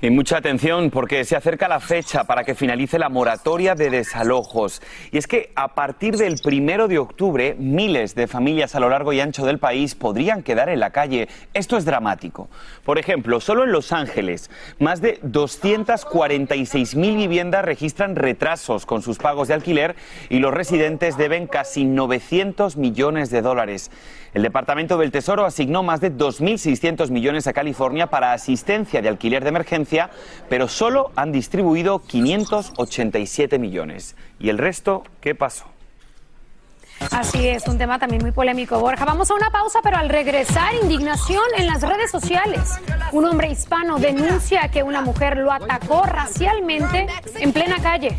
Y 0.04 0.10
mucha 0.10 0.36
atención 0.36 0.90
porque 0.90 1.24
se 1.24 1.38
acerca 1.38 1.70
la 1.70 1.80
fecha 1.80 2.26
para 2.26 2.44
que 2.44 2.56
finalice 2.56 3.00
la 3.00 3.08
moratoria 3.08 3.74
de 3.74 3.90
desalojos. 3.90 4.82
Y 5.14 5.18
es 5.18 5.28
que 5.28 5.54
a 5.56 5.76
partir 5.76 6.18
del 6.18 6.40
primero 6.44 6.90
de 6.90 7.00
octubre, 7.00 7.56
miles 7.58 8.14
de 8.14 8.28
familias 8.28 8.76
a 8.76 8.82
lo 8.82 8.90
largo 8.90 9.14
y 9.14 9.22
ancho 9.22 9.46
del 9.46 9.60
país 9.60 9.96
podrían 9.96 10.44
quedar 10.44 10.68
en 10.68 10.82
la 10.82 10.90
calle. 10.90 11.30
Esto 11.54 11.78
es 11.78 11.86
dramático. 11.86 12.50
Por 12.84 13.00
ejemplo, 13.00 13.40
solo 13.40 13.64
en 13.64 13.72
Los 13.72 13.94
Ángeles, 13.94 14.52
más 14.78 15.00
de 15.00 15.20
246 15.22 16.96
mil 16.98 17.16
viviendas 17.16 17.64
registran 17.64 18.18
retrasos 18.18 18.86
con 18.86 19.02
sus 19.04 19.20
pagos 19.20 19.48
de 19.48 19.54
alquiler 19.54 19.96
y 20.28 20.40
los 20.40 20.54
residentes 20.54 21.16
deben 21.16 21.48
casi 21.48 21.86
900 21.86 22.76
millones 22.76 23.30
de 23.30 23.42
dólares. 23.42 23.90
El 24.34 24.42
Departamento 24.42 24.98
del 24.98 25.12
Tesoro 25.12 25.46
asignó 25.46 25.84
más 25.84 26.02
de 26.02 26.12
2.600 26.12 27.12
millones 27.12 27.46
a 27.46 27.54
California 27.54 28.08
para 28.08 28.34
asistencia 28.34 29.02
de 29.02 29.10
alquiler 29.10 29.44
de 29.44 29.50
emergencia, 29.50 30.10
pero 30.50 30.68
solo 30.68 31.12
han 31.16 31.32
distribuido 31.32 32.00
587 32.00 33.60
millones. 33.60 34.16
¿Y 34.40 34.50
el 34.50 34.58
resto 34.58 35.04
qué 35.22 35.36
pasó? 35.36 35.66
Así 37.12 37.48
es, 37.48 37.68
un 37.68 37.78
tema 37.78 38.00
también 38.00 38.22
muy 38.22 38.32
polémico, 38.32 38.80
Borja. 38.80 39.06
Vamos 39.06 39.30
a 39.30 39.36
una 39.36 39.50
pausa, 39.52 39.80
pero 39.84 39.98
al 39.98 40.10
regresar, 40.10 40.74
indignación 40.82 41.44
en 41.58 41.68
las 41.68 41.82
redes 41.82 42.10
sociales. 42.10 42.80
Un 43.12 43.26
hombre 43.26 43.52
hispano 43.52 44.00
denuncia 44.00 44.70
que 44.70 44.84
una 44.84 45.02
mujer 45.02 45.38
lo 45.38 45.52
atacó 45.52 46.04
racialmente 46.04 47.08
en 47.36 47.54
plena 47.54 47.78
calle. 47.82 48.18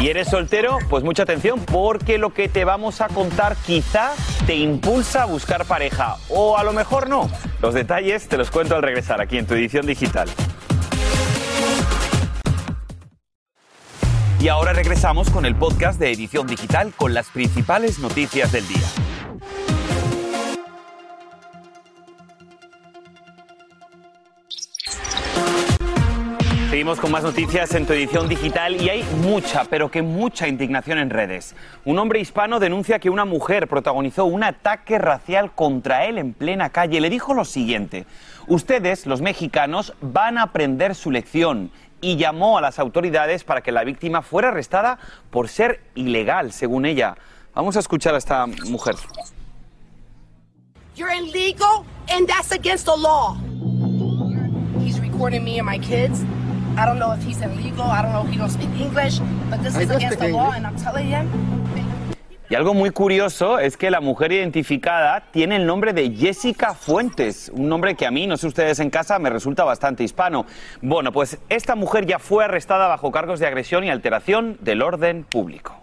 ¿Y 0.00 0.08
eres 0.08 0.28
soltero? 0.28 0.78
Pues 0.88 1.04
mucha 1.04 1.22
atención, 1.22 1.60
porque 1.60 2.18
lo 2.18 2.32
que 2.34 2.48
te 2.48 2.64
vamos 2.64 3.00
a 3.00 3.08
contar 3.08 3.56
quizá 3.66 4.12
te 4.46 4.54
impulsa 4.54 5.22
a 5.22 5.26
buscar 5.26 5.64
pareja, 5.64 6.16
o 6.28 6.56
a 6.58 6.64
lo 6.64 6.72
mejor 6.72 7.08
no. 7.08 7.30
Los 7.62 7.74
detalles 7.74 8.28
te 8.28 8.36
los 8.36 8.50
cuento 8.50 8.76
al 8.76 8.82
regresar 8.82 9.20
aquí 9.20 9.38
en 9.38 9.46
tu 9.46 9.54
edición 9.54 9.86
digital. 9.86 10.28
Y 14.38 14.48
ahora 14.48 14.72
regresamos 14.74 15.30
con 15.30 15.46
el 15.46 15.56
podcast 15.56 15.98
de 15.98 16.12
Edición 16.12 16.46
Digital 16.46 16.92
con 16.94 17.14
las 17.14 17.28
principales 17.30 17.98
noticias 17.98 18.52
del 18.52 18.68
día. 18.68 18.86
Seguimos 26.86 27.00
con 27.00 27.10
más 27.10 27.24
noticias 27.24 27.74
en 27.74 27.84
tu 27.84 27.94
edición 27.94 28.28
digital 28.28 28.80
y 28.80 28.88
hay 28.88 29.02
mucha, 29.20 29.64
pero 29.64 29.90
que 29.90 30.02
mucha 30.02 30.46
indignación 30.46 30.98
en 30.98 31.10
redes. 31.10 31.56
Un 31.84 31.98
hombre 31.98 32.20
hispano 32.20 32.60
denuncia 32.60 33.00
que 33.00 33.10
una 33.10 33.24
mujer 33.24 33.66
protagonizó 33.66 34.24
un 34.24 34.44
ataque 34.44 34.96
racial 34.96 35.50
contra 35.52 36.04
él 36.04 36.16
en 36.16 36.32
plena 36.32 36.70
calle. 36.70 37.00
Le 37.00 37.10
dijo 37.10 37.34
lo 37.34 37.44
siguiente, 37.44 38.06
ustedes, 38.46 39.04
los 39.04 39.20
mexicanos, 39.20 39.94
van 40.00 40.38
a 40.38 40.42
aprender 40.42 40.94
su 40.94 41.10
lección 41.10 41.72
y 42.00 42.18
llamó 42.18 42.56
a 42.56 42.60
las 42.60 42.78
autoridades 42.78 43.42
para 43.42 43.62
que 43.62 43.72
la 43.72 43.82
víctima 43.82 44.22
fuera 44.22 44.50
arrestada 44.50 45.00
por 45.32 45.48
ser 45.48 45.80
ilegal, 45.96 46.52
según 46.52 46.86
ella. 46.86 47.16
Vamos 47.52 47.76
a 47.76 47.80
escuchar 47.80 48.14
a 48.14 48.18
esta 48.18 48.46
mujer. 48.46 48.94
You're 50.94 51.12
illegal 51.12 51.84
and 52.08 52.28
that's 52.28 52.52
against 52.52 52.86
the 52.86 52.96
law. 52.96 53.36
He's 54.78 55.00
recording 55.00 55.42
me 55.42 55.58
and 55.58 55.66
my 55.66 55.80
kids. 55.80 56.24
I 56.76 56.84
don't 56.84 56.98
know 56.98 57.12
if 57.12 57.22
he's 57.22 57.40
illegal. 57.40 57.84
I 57.84 58.02
don't 58.02 58.12
know 58.12 58.24
if 58.24 58.30
he 58.30 58.36
don't 58.36 58.50
speak 58.50 58.70
English, 58.78 59.18
but 59.50 59.62
this 59.62 59.76
is 59.76 59.90
against 59.90 60.18
the 60.18 60.28
law 60.28 60.52
and 60.52 60.66
I'm 60.66 60.76
telling 60.76 61.06
him 61.06 61.26
y 62.48 62.54
algo 62.54 62.74
muy 62.74 62.90
curioso 62.90 63.58
es 63.58 63.76
que 63.76 63.90
la 63.90 64.00
mujer 64.00 64.30
identificada 64.30 65.24
tiene 65.32 65.56
el 65.56 65.66
nombre 65.66 65.92
de 65.92 66.14
Jessica 66.14 66.74
Fuentes, 66.74 67.50
un 67.52 67.68
nombre 67.68 67.96
que 67.96 68.06
a 68.06 68.12
mí, 68.12 68.28
no 68.28 68.36
sé 68.36 68.46
ustedes 68.46 68.78
en 68.78 68.88
casa, 68.88 69.18
me 69.18 69.30
resulta 69.30 69.64
bastante 69.64 70.04
hispano. 70.04 70.46
Bueno, 70.80 71.10
pues 71.10 71.38
esta 71.48 71.74
mujer 71.74 72.06
ya 72.06 72.20
fue 72.20 72.44
arrestada 72.44 72.86
bajo 72.86 73.10
cargos 73.10 73.40
de 73.40 73.48
agresión 73.48 73.82
y 73.82 73.90
alteración 73.90 74.58
del 74.60 74.82
orden 74.82 75.24
público. 75.24 75.74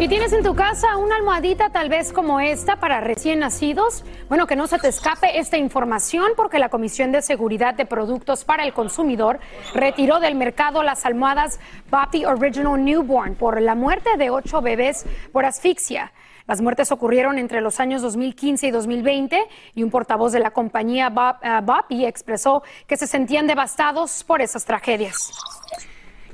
¿Y 0.00 0.06
tienes 0.06 0.32
en 0.32 0.44
tu 0.44 0.54
casa 0.54 0.96
una 0.96 1.16
almohadita 1.16 1.70
tal 1.70 1.88
vez 1.88 2.12
como 2.12 2.38
esta 2.38 2.76
para 2.76 3.00
recién 3.00 3.40
nacidos? 3.40 4.04
Bueno, 4.28 4.46
que 4.46 4.54
no 4.54 4.68
se 4.68 4.78
te 4.78 4.86
escape 4.86 5.40
esta 5.40 5.58
información 5.58 6.30
porque 6.36 6.60
la 6.60 6.68
Comisión 6.68 7.10
de 7.10 7.20
Seguridad 7.20 7.74
de 7.74 7.84
Productos 7.84 8.44
para 8.44 8.62
el 8.62 8.72
Consumidor 8.72 9.40
retiró 9.74 10.20
del 10.20 10.36
mercado 10.36 10.84
las 10.84 11.04
almohadas 11.04 11.58
Boppy 11.90 12.24
Original 12.26 12.84
Newborn 12.84 13.34
por 13.34 13.60
la 13.60 13.74
muerte 13.74 14.16
de 14.16 14.30
ocho 14.30 14.62
bebés 14.62 15.04
por 15.32 15.44
asfixia. 15.44 16.12
Las 16.46 16.60
muertes 16.60 16.92
ocurrieron 16.92 17.36
entre 17.36 17.60
los 17.60 17.80
años 17.80 18.00
2015 18.00 18.68
y 18.68 18.70
2020 18.70 19.48
y 19.74 19.82
un 19.82 19.90
portavoz 19.90 20.30
de 20.30 20.38
la 20.38 20.52
compañía 20.52 21.08
Boppy 21.10 22.06
expresó 22.06 22.62
que 22.86 22.96
se 22.96 23.08
sentían 23.08 23.48
devastados 23.48 24.22
por 24.22 24.42
esas 24.42 24.64
tragedias. 24.64 25.32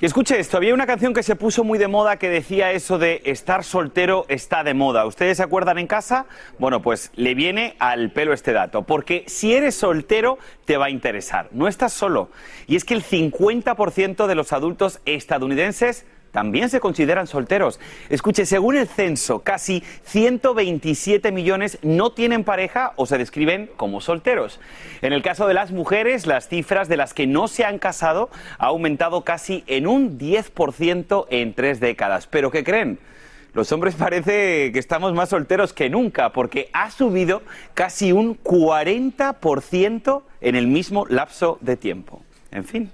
Y 0.00 0.06
escuche 0.06 0.40
esto, 0.40 0.56
había 0.56 0.74
una 0.74 0.86
canción 0.86 1.14
que 1.14 1.22
se 1.22 1.36
puso 1.36 1.62
muy 1.62 1.78
de 1.78 1.86
moda 1.86 2.16
que 2.16 2.28
decía 2.28 2.72
eso 2.72 2.98
de 2.98 3.22
estar 3.24 3.62
soltero 3.62 4.26
está 4.28 4.64
de 4.64 4.74
moda. 4.74 5.06
¿Ustedes 5.06 5.36
se 5.36 5.44
acuerdan 5.44 5.78
en 5.78 5.86
casa? 5.86 6.26
Bueno, 6.58 6.82
pues 6.82 7.12
le 7.14 7.36
viene 7.36 7.76
al 7.78 8.10
pelo 8.10 8.32
este 8.32 8.52
dato, 8.52 8.82
porque 8.82 9.22
si 9.28 9.54
eres 9.54 9.76
soltero 9.76 10.38
te 10.64 10.78
va 10.78 10.86
a 10.86 10.90
interesar. 10.90 11.48
No 11.52 11.68
estás 11.68 11.92
solo. 11.92 12.28
Y 12.66 12.74
es 12.74 12.84
que 12.84 12.94
el 12.94 13.04
50% 13.04 14.26
de 14.26 14.34
los 14.34 14.52
adultos 14.52 15.00
estadounidenses 15.06 16.06
también 16.34 16.68
se 16.68 16.80
consideran 16.80 17.28
solteros. 17.28 17.78
Escuche, 18.10 18.44
según 18.44 18.76
el 18.76 18.88
censo, 18.88 19.38
casi 19.38 19.84
127 20.02 21.30
millones 21.30 21.78
no 21.82 22.10
tienen 22.10 22.42
pareja 22.42 22.92
o 22.96 23.06
se 23.06 23.18
describen 23.18 23.70
como 23.76 24.00
solteros. 24.00 24.58
En 25.00 25.12
el 25.12 25.22
caso 25.22 25.46
de 25.46 25.54
las 25.54 25.70
mujeres, 25.70 26.26
las 26.26 26.48
cifras 26.48 26.88
de 26.88 26.96
las 26.96 27.14
que 27.14 27.28
no 27.28 27.46
se 27.46 27.64
han 27.64 27.78
casado 27.78 28.30
ha 28.58 28.66
aumentado 28.66 29.22
casi 29.22 29.62
en 29.68 29.86
un 29.86 30.18
10% 30.18 31.26
en 31.30 31.54
tres 31.54 31.78
décadas. 31.78 32.26
¿Pero 32.26 32.50
qué 32.50 32.64
creen? 32.64 32.98
Los 33.52 33.70
hombres 33.70 33.94
parece 33.94 34.72
que 34.72 34.78
estamos 34.80 35.14
más 35.14 35.28
solteros 35.28 35.72
que 35.72 35.88
nunca 35.88 36.32
porque 36.32 36.68
ha 36.72 36.90
subido 36.90 37.42
casi 37.74 38.10
un 38.10 38.36
40% 38.42 40.22
en 40.40 40.56
el 40.56 40.66
mismo 40.66 41.06
lapso 41.06 41.58
de 41.60 41.76
tiempo. 41.76 42.22
En 42.50 42.64
fin. 42.64 42.90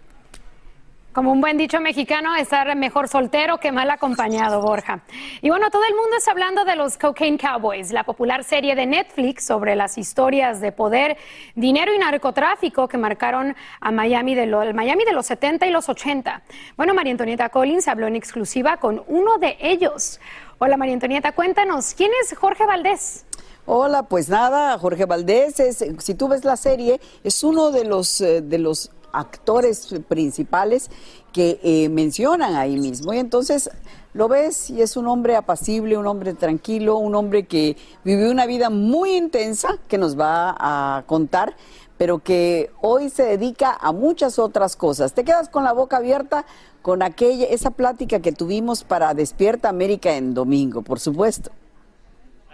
Como 1.13 1.33
un 1.33 1.41
buen 1.41 1.59
dicho 1.59 1.81
mexicano, 1.81 2.37
estar 2.37 2.77
mejor 2.77 3.09
soltero 3.09 3.59
que 3.59 3.73
mal 3.73 3.91
acompañado, 3.91 4.63
Borja. 4.63 5.03
Y 5.43 5.51
bueno, 5.51 5.69
todo 5.69 5.83
el 5.89 5.97
mundo 5.97 6.17
está 6.17 6.31
hablando 6.31 6.65
de 6.65 6.77
los 6.77 6.97
Cocaine 6.99 7.37
Cowboys, 7.37 7.91
la 7.91 8.05
popular 8.05 8.45
serie 8.45 8.77
de 8.77 8.87
Netflix 8.87 9.45
sobre 9.45 9.75
las 9.75 9.99
historias 9.99 10.61
de 10.61 10.71
poder, 10.71 11.17
dinero 11.57 11.93
y 11.93 11.99
narcotráfico 11.99 12.87
que 12.87 12.97
marcaron 12.97 13.57
a 13.81 13.91
Miami 13.91 14.37
de, 14.37 14.47
Miami 14.73 15.05
de 15.05 15.13
los 15.13 15.27
70 15.27 15.67
y 15.67 15.73
los 15.73 15.89
80. 15.89 16.43
Bueno, 16.77 16.95
María 16.95 17.11
Antonieta 17.11 17.49
Collins 17.49 17.89
habló 17.89 18.07
en 18.07 18.15
exclusiva 18.15 18.77
con 18.77 19.03
uno 19.09 19.39
de 19.39 19.57
ellos. 19.59 20.21
Hola 20.59 20.77
María 20.77 20.95
Antonieta, 20.95 21.33
cuéntanos, 21.33 21.93
¿quién 21.95 22.13
es 22.23 22.39
Jorge 22.39 22.67
Valdés? 22.67 23.25
Hola, 23.67 24.05
pues 24.05 24.29
nada, 24.29 24.79
Jorge 24.79 25.07
Valdés 25.07 25.59
es, 25.59 25.85
si 25.99 26.15
tú 26.15 26.29
ves 26.29 26.45
la 26.45 26.57
serie, 26.57 27.01
es 27.25 27.43
uno 27.43 27.73
de 27.73 27.85
los, 27.85 28.21
eh, 28.21 28.43
de 28.43 28.59
los 28.59 28.93
actores 29.13 29.95
principales 30.09 30.91
que 31.33 31.61
eh, 31.63 31.89
mencionan 31.89 32.57
ahí 32.57 32.79
mismo. 32.79 33.13
Y 33.13 33.19
entonces 33.19 33.71
lo 34.13 34.29
ves 34.29 34.71
y 34.71 34.83
es 34.83 34.97
un 34.97 35.07
hombre 35.07 35.37
apacible, 35.37 35.97
un 35.97 36.07
hombre 36.07 36.35
tranquilo, 36.35 36.97
un 36.97 37.15
hombre 37.15 37.47
que 37.47 37.77
vivió 38.05 38.31
una 38.31 38.47
vida 38.47 38.71
muy 38.71 39.17
intensa 39.17 39.79
que 39.89 39.99
nos 39.99 40.19
va 40.19 40.57
a 40.59 41.05
contar, 41.07 41.55
pero 41.97 42.19
que 42.19 42.71
hoy 42.81 43.11
se 43.11 43.23
dedica 43.23 43.77
a 43.81 43.93
muchas 43.93 44.39
otras 44.39 44.75
cosas. 44.75 45.13
Te 45.13 45.25
quedas 45.25 45.49
con 45.49 45.65
la 45.65 45.73
boca 45.73 45.99
abierta 45.99 46.45
con 46.83 47.03
aquella 47.03 47.47
esa 47.47 47.71
plática 47.71 48.21
que 48.21 48.33
tuvimos 48.33 48.85
para 48.85 49.15
Despierta 49.15 49.69
América 49.69 50.17
en 50.17 50.35
domingo, 50.35 50.83
por 50.83 50.99
supuesto. 50.99 51.51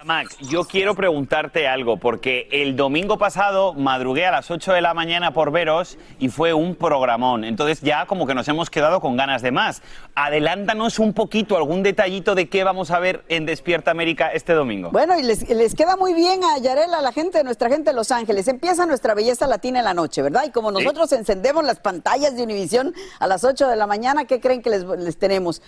Mac, 0.04 0.28
yo 0.40 0.64
quiero 0.64 0.94
preguntarte 0.94 1.66
algo, 1.66 1.96
porque 1.96 2.48
el 2.52 2.76
domingo 2.76 3.16
pasado 3.18 3.72
madrugué 3.72 4.26
a 4.26 4.30
las 4.30 4.50
8 4.50 4.74
de 4.74 4.80
la 4.80 4.94
mañana 4.94 5.32
por 5.32 5.50
veros 5.50 5.96
y 6.18 6.28
fue 6.28 6.52
un 6.52 6.74
programón. 6.74 7.44
Entonces 7.44 7.80
ya 7.80 8.06
como 8.06 8.26
que 8.26 8.34
nos 8.34 8.46
hemos 8.48 8.68
quedado 8.68 9.00
con 9.00 9.16
ganas 9.16 9.42
de 9.42 9.52
más. 9.52 9.82
Adelántanos 10.14 10.98
un 10.98 11.14
poquito, 11.14 11.56
algún 11.56 11.82
detallito 11.82 12.34
de 12.34 12.48
qué 12.48 12.62
vamos 12.62 12.90
a 12.90 12.98
ver 12.98 13.24
en 13.28 13.46
Despierta 13.46 13.90
América 13.90 14.28
este 14.28 14.52
domingo. 14.52 14.90
Bueno, 14.90 15.18
y 15.18 15.22
les, 15.22 15.48
les 15.48 15.74
queda 15.74 15.96
muy 15.96 16.12
bien 16.12 16.44
a 16.44 16.58
Yarela, 16.58 16.98
a 16.98 17.02
la 17.02 17.12
gente, 17.12 17.42
nuestra 17.42 17.70
gente 17.70 17.90
de 17.90 17.96
Los 17.96 18.12
Ángeles. 18.12 18.48
Empieza 18.48 18.84
nuestra 18.84 19.14
belleza 19.14 19.46
latina 19.46 19.78
en 19.78 19.86
la 19.86 19.94
noche, 19.94 20.20
¿verdad? 20.20 20.44
Y 20.46 20.50
como 20.50 20.70
nosotros 20.70 21.10
encendemos 21.12 21.64
las 21.64 21.80
pantallas 21.80 22.36
de 22.36 22.42
Univisión 22.42 22.94
a 23.18 23.26
las 23.26 23.44
8 23.44 23.66
de 23.66 23.76
la 23.76 23.86
mañana, 23.86 24.26
¿qué 24.26 24.40
creen 24.40 24.62
que 24.62 24.70
les, 24.70 24.84
les 24.84 25.16
tenemos? 25.16 25.62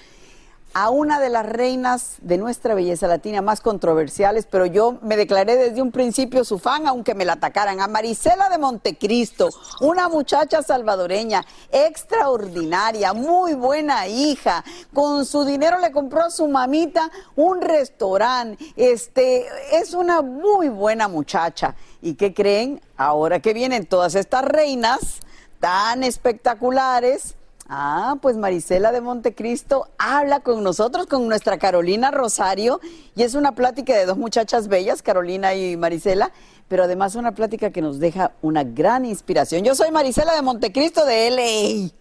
A 0.75 0.91
una 0.91 1.19
de 1.21 1.29
las 1.29 1.47
reinas 1.47 2.17
de 2.21 2.39
nuestra 2.39 2.75
belleza 2.75 3.09
latina 3.09 3.43
más 3.43 3.61
controversiales, 3.61 4.47
pero 4.51 4.67
yo 4.67 4.99
me 5.03 5.17
declaré 5.17 5.57
desde 5.57 5.83
un 5.83 5.91
principio 5.91 6.45
su 6.45 6.59
fan, 6.59 6.87
aunque 6.87 7.15
me 7.15 7.25
la 7.25 7.35
atacaran, 7.35 7.81
a 7.81 7.89
Marisela 7.89 8.49
de 8.49 8.59
Montecristo, 8.59 9.49
una 9.81 10.09
muchacha 10.09 10.63
salvadoreña, 10.63 11.45
extraordinaria, 11.73 13.13
muy 13.13 13.55
buena 13.55 14.07
hija, 14.07 14.65
con 14.93 15.25
su 15.25 15.45
dinero 15.45 15.79
le 15.79 15.91
compró 15.91 16.23
a 16.23 16.31
su 16.31 16.47
mamita 16.49 17.11
un 17.37 17.61
restaurante, 17.61 18.63
este, 18.77 19.47
es 19.73 19.95
una 19.95 20.23
muy 20.23 20.69
buena 20.69 21.09
muchacha. 21.09 21.75
¿Y 22.01 22.15
qué 22.15 22.35
creen? 22.35 22.81
Ahora 22.97 23.41
que 23.41 23.55
vienen 23.55 23.87
todas 23.87 24.15
estas 24.15 24.45
reinas 24.45 25.21
tan 25.61 26.05
espectaculares, 26.05 27.38
Ah, 27.71 28.17
pues 28.23 28.39
Marisela 28.39 28.93
de 28.93 29.03
Montecristo 29.03 29.89
habla 29.99 30.41
con 30.41 30.65
nosotros, 30.65 31.07
con 31.07 31.29
nuestra 31.29 31.59
Carolina 31.59 32.11
Rosario, 32.11 32.81
y 33.15 33.25
es 33.25 33.35
una 33.35 33.53
plática 33.53 33.95
de 33.95 34.07
dos 34.07 34.17
muchachas 34.17 34.69
bellas, 34.69 35.03
Carolina 35.03 35.55
y 35.55 35.77
Marisela, 35.77 36.33
pero 36.69 36.85
además 36.85 37.15
una 37.15 37.33
plática 37.33 37.71
que 37.71 37.83
nos 37.83 37.99
deja 37.99 38.33
una 38.41 38.65
gran 38.65 39.05
inspiración. 39.05 39.65
Yo 39.65 39.75
soy 39.75 39.91
Marisela 39.91 40.35
de 40.35 40.41
Montecristo 40.41 41.05
de 41.05 41.31
LA. 41.31 41.98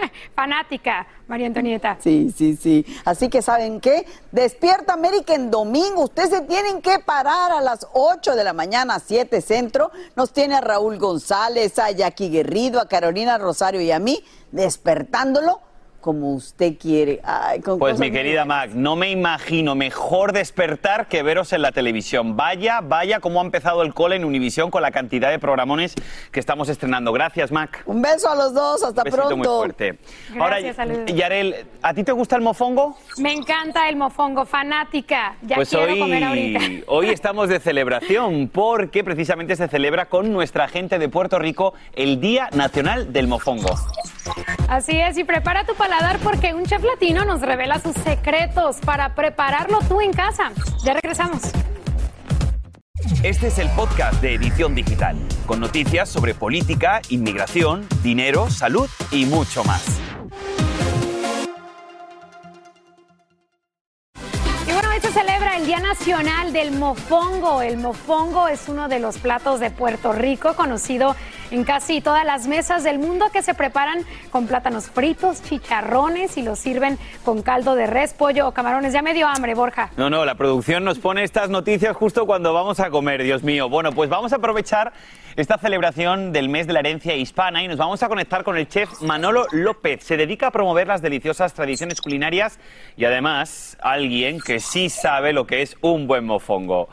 Fanática, 0.34 1.06
María 1.26 1.46
Antonieta. 1.46 1.96
Sí, 2.00 2.32
sí, 2.36 2.56
sí. 2.56 2.84
Así 3.04 3.28
que, 3.28 3.42
¿saben 3.42 3.80
qué? 3.80 4.06
Despierta 4.32 4.94
América 4.94 5.34
en 5.34 5.50
domingo. 5.50 6.04
Ustedes 6.04 6.30
se 6.30 6.40
tienen 6.42 6.80
que 6.82 6.98
parar 6.98 7.52
a 7.52 7.60
las 7.60 7.86
8 7.92 8.34
de 8.36 8.44
la 8.44 8.52
mañana, 8.52 8.98
7 8.98 9.40
centro. 9.40 9.90
Nos 10.16 10.32
tiene 10.32 10.54
a 10.54 10.60
Raúl 10.60 10.98
González, 10.98 11.78
a 11.78 11.90
Jackie 11.90 12.30
Guerrido, 12.30 12.80
a 12.80 12.88
Carolina 12.88 13.38
Rosario 13.38 13.80
y 13.80 13.90
a 13.90 13.98
mí, 13.98 14.24
despertándolo 14.52 15.67
como 16.08 16.32
usted 16.32 16.78
quiere. 16.78 17.20
pues 17.78 17.98
mi 17.98 18.10
querida 18.10 18.46
Mac, 18.46 18.70
no 18.72 18.96
me 18.96 19.10
imagino 19.10 19.74
mejor 19.74 20.32
despertar 20.32 21.06
que 21.06 21.22
veros 21.22 21.52
en 21.52 21.60
la 21.60 21.70
televisión. 21.70 22.34
Vaya, 22.34 22.80
vaya 22.80 23.20
cómo 23.20 23.42
ha 23.42 23.44
empezado 23.44 23.82
el 23.82 23.92
cole 23.92 24.16
en 24.16 24.24
Univisión 24.24 24.70
con 24.70 24.80
la 24.80 24.90
cantidad 24.90 25.28
de 25.28 25.38
programones 25.38 25.94
que 26.32 26.40
estamos 26.40 26.70
estrenando. 26.70 27.12
Gracias, 27.12 27.52
Mac. 27.52 27.82
Un 27.84 28.00
beso 28.00 28.30
a 28.30 28.36
los 28.36 28.54
dos, 28.54 28.82
hasta 28.84 29.02
Un 29.02 29.10
pronto. 29.10 29.36
muy 29.36 29.46
fuerte. 29.46 29.98
Ahora, 30.40 30.60
Yarel, 30.60 31.66
¿a 31.82 31.92
ti 31.92 32.04
te 32.04 32.12
gusta 32.12 32.36
el 32.36 32.40
mofongo? 32.40 32.96
Me 33.18 33.34
encanta 33.34 33.86
el 33.90 33.96
mofongo, 33.96 34.46
fanática. 34.46 35.36
Ya 35.42 35.56
pues 35.56 35.68
quiero 35.68 35.92
hoy, 35.92 35.98
comer 35.98 36.24
ahorita. 36.24 36.60
Hoy 36.86 37.10
estamos 37.10 37.50
de 37.50 37.60
celebración 37.60 38.48
porque 38.48 39.04
precisamente 39.04 39.56
se 39.56 39.68
celebra 39.68 40.06
con 40.06 40.32
nuestra 40.32 40.68
gente 40.68 40.98
de 40.98 41.10
Puerto 41.10 41.38
Rico 41.38 41.74
el 41.92 42.18
Día 42.18 42.48
Nacional 42.54 43.12
del 43.12 43.28
Mofongo. 43.28 43.76
Así 44.68 44.98
es, 45.00 45.16
y 45.18 45.24
prepara 45.24 45.64
tu 45.64 45.74
paladar 45.74 46.18
porque 46.18 46.54
un 46.54 46.64
chef 46.64 46.82
latino 46.82 47.24
nos 47.24 47.40
revela 47.40 47.80
sus 47.80 47.94
secretos 47.96 48.76
para 48.84 49.14
prepararlo 49.14 49.78
tú 49.88 50.00
en 50.00 50.12
casa. 50.12 50.52
Ya 50.84 50.94
regresamos. 50.94 51.42
Este 53.22 53.46
es 53.48 53.58
el 53.58 53.68
podcast 53.70 54.20
de 54.20 54.34
Edición 54.34 54.74
Digital, 54.74 55.16
con 55.46 55.60
noticias 55.60 56.08
sobre 56.08 56.34
política, 56.34 57.00
inmigración, 57.08 57.86
dinero, 58.02 58.50
salud 58.50 58.88
y 59.10 59.24
mucho 59.24 59.64
más. 59.64 59.98
Y 64.66 64.72
bueno, 64.72 64.90
hoy 64.90 65.00
se 65.00 65.10
celebra 65.12 65.56
el 65.56 65.66
Día 65.66 65.80
Nacional 65.80 66.52
del 66.52 66.72
Mofongo. 66.72 67.62
El 67.62 67.78
mofongo 67.78 68.48
es 68.48 68.68
uno 68.68 68.88
de 68.88 68.98
los 68.98 69.18
platos 69.18 69.60
de 69.60 69.70
Puerto 69.70 70.12
Rico 70.12 70.54
conocido 70.54 71.16
en 71.50 71.64
casi 71.64 72.00
todas 72.00 72.24
las 72.24 72.46
mesas 72.46 72.84
del 72.84 72.98
mundo 72.98 73.26
que 73.32 73.42
se 73.42 73.54
preparan 73.54 74.04
con 74.30 74.46
plátanos 74.46 74.90
fritos, 74.90 75.42
chicharrones 75.42 76.36
y 76.36 76.42
los 76.42 76.58
sirven 76.58 76.98
con 77.24 77.42
caldo 77.42 77.74
de 77.74 77.86
res, 77.86 78.14
pollo 78.14 78.48
o 78.48 78.52
camarones. 78.52 78.92
Ya 78.92 79.02
me 79.02 79.14
dio 79.14 79.26
hambre, 79.26 79.54
Borja. 79.54 79.90
No, 79.96 80.10
no, 80.10 80.24
la 80.24 80.34
producción 80.34 80.84
nos 80.84 80.98
pone 80.98 81.24
estas 81.24 81.50
noticias 81.50 81.96
justo 81.96 82.26
cuando 82.26 82.52
vamos 82.52 82.80
a 82.80 82.90
comer, 82.90 83.22
Dios 83.22 83.42
mío. 83.42 83.68
Bueno, 83.68 83.92
pues 83.92 84.10
vamos 84.10 84.32
a 84.32 84.36
aprovechar 84.36 84.92
esta 85.36 85.58
celebración 85.58 86.32
del 86.32 86.48
mes 86.48 86.66
de 86.66 86.72
la 86.72 86.80
herencia 86.80 87.14
hispana 87.14 87.62
y 87.62 87.68
nos 87.68 87.76
vamos 87.76 88.02
a 88.02 88.08
conectar 88.08 88.42
con 88.44 88.56
el 88.56 88.68
chef 88.68 89.02
Manolo 89.02 89.46
López. 89.52 90.02
Se 90.02 90.16
dedica 90.16 90.48
a 90.48 90.50
promover 90.50 90.88
las 90.88 91.00
deliciosas 91.00 91.54
tradiciones 91.54 92.00
culinarias 92.00 92.58
y 92.96 93.04
además 93.04 93.78
alguien 93.80 94.40
que 94.40 94.60
sí 94.60 94.88
sabe 94.88 95.32
lo 95.32 95.46
que 95.46 95.62
es 95.62 95.76
un 95.80 96.06
buen 96.06 96.24
mofongo. 96.24 96.88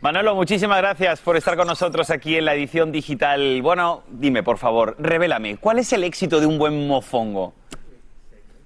Manolo, 0.00 0.34
muchísimas 0.34 0.78
gracias 0.78 1.20
por 1.20 1.36
estar 1.36 1.56
con 1.56 1.66
nosotros 1.66 2.10
aquí 2.10 2.36
en 2.36 2.44
la 2.44 2.54
edición 2.54 2.92
digital. 2.92 3.62
Bueno, 3.62 4.02
dime, 4.10 4.42
por 4.42 4.58
favor, 4.58 4.96
revélame, 4.98 5.56
¿cuál 5.56 5.78
es 5.78 5.92
el 5.92 6.04
éxito 6.04 6.40
de 6.40 6.46
un 6.46 6.58
buen 6.58 6.86
mofongo? 6.86 7.54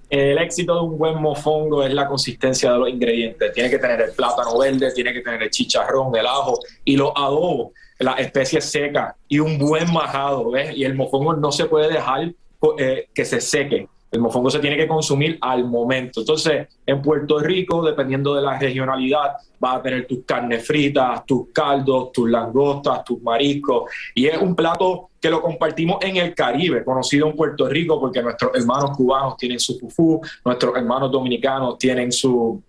El 0.09 0.39
éxito 0.39 0.73
de 0.73 0.81
un 0.81 0.97
buen 0.97 1.21
mofongo 1.21 1.83
es 1.83 1.93
la 1.93 2.07
consistencia 2.07 2.73
de 2.73 2.79
los 2.79 2.89
ingredientes. 2.89 3.53
Tiene 3.53 3.69
que 3.69 3.77
tener 3.77 4.01
el 4.01 4.11
plátano 4.11 4.57
verde, 4.57 4.91
tiene 4.91 5.13
que 5.13 5.21
tener 5.21 5.43
el 5.43 5.51
chicharrón, 5.51 6.15
el 6.15 6.25
ajo 6.25 6.59
y 6.83 6.97
los 6.97 7.11
adobos, 7.15 7.73
las 7.99 8.19
especies 8.19 8.65
secas 8.65 9.13
y 9.27 9.37
un 9.37 9.59
buen 9.59 9.91
majado, 9.93 10.49
¿ves? 10.49 10.75
Y 10.75 10.83
el 10.83 10.95
mofongo 10.95 11.35
no 11.35 11.51
se 11.51 11.65
puede 11.65 11.93
dejar 11.93 12.33
eh, 12.79 13.07
que 13.13 13.23
se 13.23 13.39
seque. 13.39 13.87
El 14.11 14.21
mofongo 14.21 14.49
se 14.49 14.59
tiene 14.59 14.75
que 14.75 14.87
consumir 14.87 15.37
al 15.41 15.65
momento. 15.65 16.21
Entonces, 16.21 16.67
en 16.85 17.01
Puerto 17.01 17.39
Rico, 17.39 17.83
dependiendo 17.83 18.33
de 18.33 18.41
la 18.41 18.57
regionalidad, 18.57 19.33
vas 19.59 19.77
a 19.77 19.81
tener 19.81 20.07
tus 20.07 20.23
carnes 20.25 20.65
fritas, 20.65 21.25
tus 21.25 21.49
caldos, 21.53 22.11
tus 22.11 22.29
langostas, 22.29 23.03
tus 23.03 23.21
mariscos. 23.21 23.91
Y 24.15 24.25
es 24.25 24.37
un 24.37 24.55
plato 24.55 25.09
que 25.21 25.29
lo 25.29 25.41
compartimos 25.41 25.97
en 26.01 26.17
el 26.17 26.33
Caribe, 26.33 26.83
conocido 26.83 27.27
en 27.27 27.35
Puerto 27.35 27.67
Rico, 27.67 27.99
porque 27.99 28.21
nuestros 28.21 28.51
hermanos 28.55 28.91
cubanos 28.97 29.37
tienen 29.37 29.59
su 29.59 29.77
fufú, 29.77 30.21
nuestros 30.43 30.75
hermanos 30.75 31.11
dominicanos 31.11 31.77
tienen 31.77 32.11
su 32.11 32.61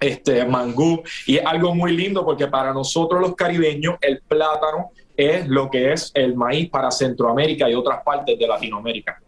este 0.00 0.44
mangú 0.44 1.00
y 1.26 1.36
es 1.36 1.46
algo 1.46 1.74
muy 1.76 1.96
lindo 1.96 2.24
porque 2.24 2.48
para 2.48 2.72
nosotros 2.72 3.20
los 3.20 3.36
caribeños 3.36 3.94
el 4.00 4.20
plátano 4.20 4.90
es 5.16 5.46
lo 5.46 5.70
que 5.70 5.92
es 5.92 6.10
el 6.14 6.34
maíz 6.34 6.68
para 6.70 6.90
Centroamérica 6.90 7.70
y 7.70 7.74
otras 7.74 8.02
partes 8.02 8.36
de 8.38 8.46
Latinoamérica. 8.46 9.20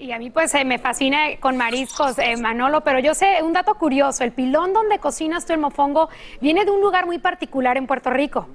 Y 0.00 0.12
a 0.12 0.18
mí 0.18 0.30
pues 0.30 0.54
eh, 0.54 0.64
me 0.64 0.78
fascina 0.78 1.36
con 1.40 1.56
mariscos, 1.56 2.18
eh, 2.18 2.36
Manolo, 2.36 2.82
pero 2.84 3.00
yo 3.00 3.14
sé 3.14 3.42
un 3.42 3.52
dato 3.52 3.74
curioso, 3.74 4.22
el 4.22 4.30
pilón 4.30 4.72
donde 4.72 5.00
cocinas 5.00 5.44
tu 5.44 5.54
el 5.54 6.08
viene 6.40 6.64
de 6.64 6.70
un 6.70 6.80
lugar 6.80 7.04
muy 7.04 7.18
particular 7.18 7.76
en 7.76 7.88
Puerto 7.88 8.10
Rico. 8.10 8.46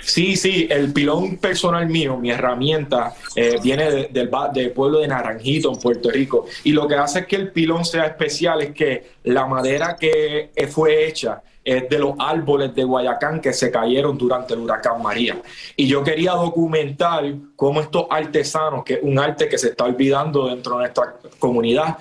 Sí, 0.00 0.36
sí, 0.36 0.68
el 0.70 0.92
pilón 0.92 1.38
personal 1.38 1.88
mío, 1.88 2.16
mi 2.16 2.30
herramienta, 2.30 3.14
eh, 3.34 3.56
viene 3.60 3.90
del, 3.90 4.30
del 4.52 4.70
pueblo 4.70 5.00
de 5.00 5.08
Naranjito, 5.08 5.72
en 5.72 5.80
Puerto 5.80 6.08
Rico. 6.10 6.46
Y 6.62 6.70
lo 6.70 6.86
que 6.86 6.94
hace 6.94 7.26
que 7.26 7.34
el 7.34 7.50
pilón 7.50 7.84
sea 7.84 8.04
especial 8.04 8.62
es 8.62 8.70
que 8.70 9.10
la 9.24 9.46
madera 9.46 9.96
que 9.98 10.52
fue 10.70 11.08
hecha 11.08 11.42
es 11.66 11.88
de 11.88 11.98
los 11.98 12.14
árboles 12.20 12.72
de 12.76 12.84
Guayacán 12.84 13.40
que 13.40 13.52
se 13.52 13.72
cayeron 13.72 14.16
durante 14.16 14.54
el 14.54 14.60
huracán 14.60 15.02
María. 15.02 15.42
Y 15.74 15.88
yo 15.88 16.04
quería 16.04 16.30
documentar 16.30 17.24
cómo 17.56 17.80
estos 17.80 18.06
artesanos, 18.08 18.84
que 18.84 18.94
es 18.94 19.00
un 19.02 19.18
arte 19.18 19.48
que 19.48 19.58
se 19.58 19.70
está 19.70 19.84
olvidando 19.84 20.46
dentro 20.46 20.74
de 20.74 20.82
nuestra 20.82 21.16
comunidad, 21.40 21.98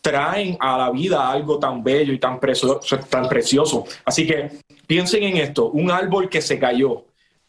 traen 0.00 0.56
a 0.60 0.78
la 0.78 0.90
vida 0.90 1.28
algo 1.28 1.58
tan 1.58 1.82
bello 1.82 2.12
y 2.12 2.20
tan 2.20 2.38
precioso, 2.38 2.80
tan 3.08 3.28
precioso. 3.28 3.84
Así 4.04 4.28
que 4.28 4.48
piensen 4.86 5.24
en 5.24 5.38
esto, 5.38 5.70
un 5.70 5.90
árbol 5.90 6.28
que 6.28 6.40
se 6.40 6.60
cayó. 6.60 7.04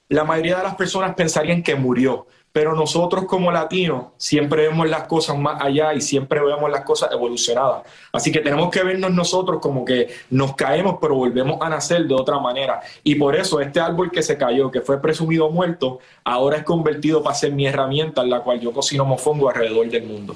La 0.09 0.23
mayoría 0.23 0.57
de 0.57 0.63
las 0.63 0.75
personas 0.75 1.13
pensarían 1.13 1.61
que 1.61 1.75
murió, 1.75 2.25
pero 2.51 2.75
nosotros 2.75 3.25
como 3.25 3.51
latinos 3.51 4.07
siempre 4.17 4.67
vemos 4.67 4.89
las 4.89 5.03
cosas 5.03 5.37
más 5.37 5.61
allá 5.61 5.93
y 5.93 6.01
siempre 6.01 6.41
vemos 6.41 6.69
las 6.69 6.81
cosas 6.81 7.11
evolucionadas. 7.11 7.83
Así 8.11 8.31
que 8.31 8.39
tenemos 8.39 8.69
que 8.69 8.83
vernos 8.83 9.11
nosotros 9.11 9.59
como 9.61 9.85
que 9.85 10.09
nos 10.29 10.55
caemos, 10.55 10.97
pero 10.99 11.15
volvemos 11.15 11.61
a 11.61 11.69
nacer 11.69 12.05
de 12.05 12.13
otra 12.13 12.39
manera. 12.39 12.81
Y 13.03 13.15
por 13.15 13.35
eso 13.35 13.61
este 13.61 13.79
árbol 13.79 14.11
que 14.11 14.21
se 14.21 14.37
cayó, 14.37 14.69
que 14.69 14.81
fue 14.81 15.01
presumido 15.01 15.49
muerto, 15.49 15.99
ahora 16.23 16.57
es 16.57 16.63
convertido 16.63 17.23
para 17.23 17.35
ser 17.35 17.53
mi 17.53 17.65
herramienta 17.65 18.21
en 18.21 18.29
la 18.29 18.41
cual 18.41 18.59
yo 18.59 18.73
cocino 18.73 19.05
mofongo 19.05 19.49
alrededor 19.49 19.89
del 19.89 20.03
mundo. 20.03 20.35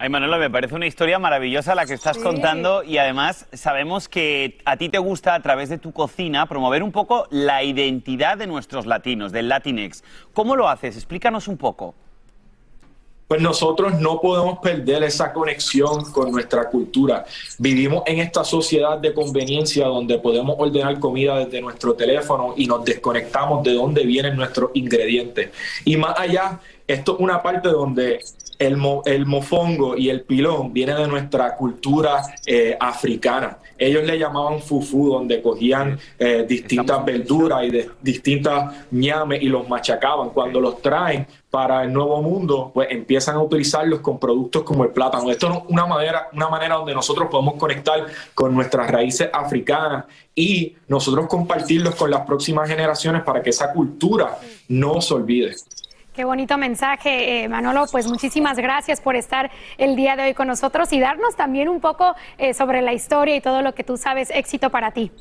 Ay, 0.00 0.10
Manolo, 0.10 0.38
me 0.38 0.48
parece 0.48 0.76
una 0.76 0.86
historia 0.86 1.18
maravillosa 1.18 1.74
la 1.74 1.84
que 1.84 1.94
estás 1.94 2.18
contando 2.18 2.84
y 2.84 2.98
además 2.98 3.46
sabemos 3.52 4.08
que 4.08 4.58
a 4.64 4.76
ti 4.76 4.88
te 4.88 4.98
gusta 4.98 5.34
a 5.34 5.42
través 5.42 5.70
de 5.70 5.78
tu 5.78 5.90
cocina 5.92 6.46
promover 6.46 6.84
un 6.84 6.92
poco 6.92 7.26
la 7.30 7.64
identidad 7.64 8.38
de 8.38 8.46
nuestros 8.46 8.86
latinos, 8.86 9.32
del 9.32 9.48
Latinex. 9.48 10.04
¿Cómo 10.34 10.54
lo 10.54 10.68
haces? 10.68 10.94
Explícanos 10.94 11.48
un 11.48 11.56
poco. 11.56 11.96
Pues 13.26 13.42
nosotros 13.42 14.00
no 14.00 14.20
podemos 14.20 14.60
perder 14.60 15.02
esa 15.02 15.32
conexión 15.32 16.12
con 16.12 16.30
nuestra 16.30 16.70
cultura. 16.70 17.26
Vivimos 17.58 18.04
en 18.06 18.20
esta 18.20 18.44
sociedad 18.44 18.98
de 18.98 19.12
conveniencia 19.12 19.86
donde 19.86 20.18
podemos 20.20 20.54
ordenar 20.58 21.00
comida 21.00 21.40
desde 21.40 21.60
nuestro 21.60 21.94
teléfono 21.94 22.54
y 22.56 22.68
nos 22.68 22.84
desconectamos 22.84 23.64
de 23.64 23.74
dónde 23.74 24.04
vienen 24.04 24.36
nuestros 24.36 24.70
ingredientes. 24.74 25.50
Y 25.84 25.96
más 25.96 26.18
allá, 26.18 26.60
esto 26.88 27.14
es 27.14 27.20
una 27.20 27.42
parte 27.42 27.68
donde 27.68 28.20
el, 28.58 28.78
el, 29.04 29.26
mofongo 29.26 29.96
y 29.96 30.08
el 30.08 30.22
pilón 30.22 30.72
viene 30.72 30.94
de 30.94 31.06
nuestra 31.06 31.54
cultura 31.54 32.22
eh, 32.46 32.76
africana. 32.80 33.58
Ellos 33.76 34.04
le 34.04 34.18
llamaban 34.18 34.60
fufu, 34.60 35.10
donde 35.10 35.40
cogían 35.40 35.98
eh, 36.18 36.44
distintas 36.48 37.04
verduras 37.04 37.64
y 37.64 37.86
distintas 38.02 38.74
ñames 38.90 39.40
y 39.40 39.46
los 39.46 39.68
machacaban. 39.68 40.30
Cuando 40.30 40.60
los 40.60 40.82
traen 40.82 41.26
para 41.50 41.84
el 41.84 41.92
nuevo 41.92 42.20
mundo, 42.20 42.72
pues 42.74 42.88
empiezan 42.90 43.36
a 43.36 43.42
utilizarlos 43.42 44.00
con 44.00 44.18
productos 44.18 44.64
como 44.64 44.82
el 44.82 44.90
plátano. 44.90 45.30
Esto 45.30 45.52
es 45.52 45.58
una 45.68 45.86
manera, 45.86 46.28
una 46.32 46.48
manera 46.48 46.74
donde 46.76 46.94
nosotros 46.94 47.28
podemos 47.30 47.54
conectar 47.54 48.04
con 48.34 48.54
nuestras 48.54 48.90
raíces 48.90 49.30
africanas 49.32 50.06
y 50.34 50.74
nosotros 50.88 51.28
compartirlos 51.28 51.94
con 51.94 52.10
las 52.10 52.22
próximas 52.22 52.68
generaciones 52.68 53.22
para 53.22 53.42
que 53.42 53.50
esa 53.50 53.72
cultura 53.72 54.38
no 54.68 55.00
se 55.00 55.14
olvide. 55.14 55.54
Qué 56.18 56.24
bonito 56.24 56.58
mensaje, 56.58 57.44
eh, 57.44 57.48
Manolo. 57.48 57.84
Pues 57.92 58.08
muchísimas 58.08 58.56
gracias 58.56 59.00
por 59.00 59.14
estar 59.14 59.52
el 59.76 59.94
día 59.94 60.16
de 60.16 60.24
hoy 60.24 60.34
con 60.34 60.48
nosotros 60.48 60.92
y 60.92 60.98
darnos 60.98 61.36
también 61.36 61.68
un 61.68 61.78
poco 61.80 62.16
eh, 62.38 62.54
sobre 62.54 62.82
la 62.82 62.92
historia 62.92 63.36
y 63.36 63.40
todo 63.40 63.62
lo 63.62 63.72
que 63.72 63.84
tú 63.84 63.96
sabes. 63.96 64.28
Éxito 64.30 64.68
para 64.70 64.90
ti. 64.90 65.12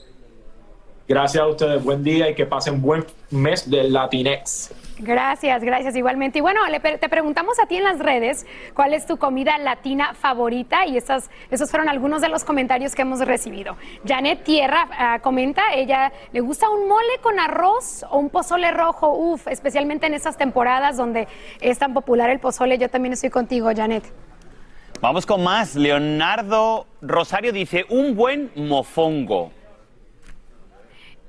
Gracias 1.08 1.42
a 1.42 1.48
ustedes. 1.48 1.84
Buen 1.84 2.04
día 2.04 2.30
y 2.30 2.36
que 2.36 2.46
pasen 2.46 2.82
buen 2.82 3.06
mes 3.32 3.70
del 3.70 3.94
Latinex. 3.94 4.74
Gracias, 5.00 5.64
gracias 5.64 5.96
igualmente. 5.96 6.40
Y 6.40 6.42
bueno, 6.42 6.60
te 6.82 7.10
preguntamos 7.10 7.60
a 7.60 7.68
ti 7.68 7.78
en 7.78 7.84
las 7.84 8.00
redes 8.00 8.46
cuál 8.74 8.94
es 8.94 9.06
tu 9.06 9.18
comida 9.18 9.58
latina 9.60 10.16
favorita 10.16 10.86
y 10.88 10.98
esas, 10.98 11.30
esos 11.52 11.70
fueron 11.70 11.88
algunos 11.88 12.22
de 12.22 12.30
los 12.30 12.44
comentarios 12.44 12.96
que 12.96 13.04
hemos 13.04 13.20
recibido. 13.20 13.78
Janet 14.06 14.44
Tierra 14.44 14.90
ah, 14.92 15.20
comenta, 15.22 15.74
ella 15.76 16.12
le 16.34 16.42
gusta 16.42 16.70
un 16.70 16.88
mole 16.88 17.20
con 17.22 17.40
arroz 17.40 18.04
o 18.10 18.18
un 18.18 18.30
pozole 18.30 18.72
rojo, 18.72 19.14
uf, 19.14 19.48
especialmente 19.48 20.08
en 20.08 20.16
esas 20.16 20.36
temporadas 20.36 20.98
donde 20.98 21.28
es 21.62 21.78
tan 21.78 21.94
popular 21.94 22.32
el 22.32 22.40
pozole. 22.40 22.80
Yo 22.80 22.90
también 22.90 23.14
estoy 23.14 23.30
contigo, 23.30 23.70
Janet. 23.74 24.04
Vamos 25.00 25.28
con 25.28 25.44
más. 25.44 25.76
Leonardo 25.76 26.88
Rosario 27.02 27.54
dice, 27.54 27.86
un 27.90 28.16
buen 28.16 28.52
mofongo. 28.56 29.52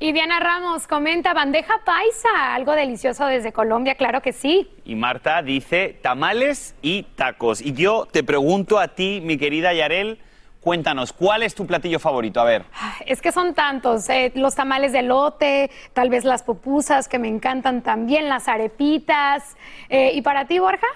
Y 0.00 0.12
Diana 0.12 0.38
Ramos 0.38 0.86
comenta 0.86 1.34
bandeja 1.34 1.80
paisa, 1.84 2.54
algo 2.54 2.72
delicioso 2.72 3.26
desde 3.26 3.52
Colombia, 3.52 3.96
claro 3.96 4.22
que 4.22 4.32
sí. 4.32 4.70
Y 4.84 4.94
Marta 4.94 5.42
dice 5.42 5.98
tamales 6.00 6.76
y 6.82 7.02
tacos. 7.02 7.60
Y 7.60 7.72
yo 7.72 8.06
te 8.06 8.22
pregunto 8.22 8.78
a 8.78 8.86
ti, 8.86 9.20
mi 9.24 9.38
querida 9.38 9.74
Yarel, 9.74 10.20
cuéntanos, 10.60 11.12
¿cuál 11.12 11.42
es 11.42 11.56
tu 11.56 11.66
platillo 11.66 11.98
favorito? 11.98 12.40
A 12.40 12.44
ver. 12.44 12.64
Es 13.06 13.20
que 13.20 13.32
son 13.32 13.54
tantos, 13.54 14.08
eh, 14.08 14.30
los 14.36 14.54
tamales 14.54 14.92
de 14.92 15.02
lote, 15.02 15.68
tal 15.94 16.10
vez 16.10 16.24
las 16.24 16.44
pupusas 16.44 17.08
que 17.08 17.18
me 17.18 17.26
encantan 17.26 17.82
también, 17.82 18.28
las 18.28 18.46
arepitas. 18.46 19.56
Eh, 19.88 20.12
¿Y 20.14 20.22
para 20.22 20.44
ti, 20.46 20.60
Borja? 20.60 20.86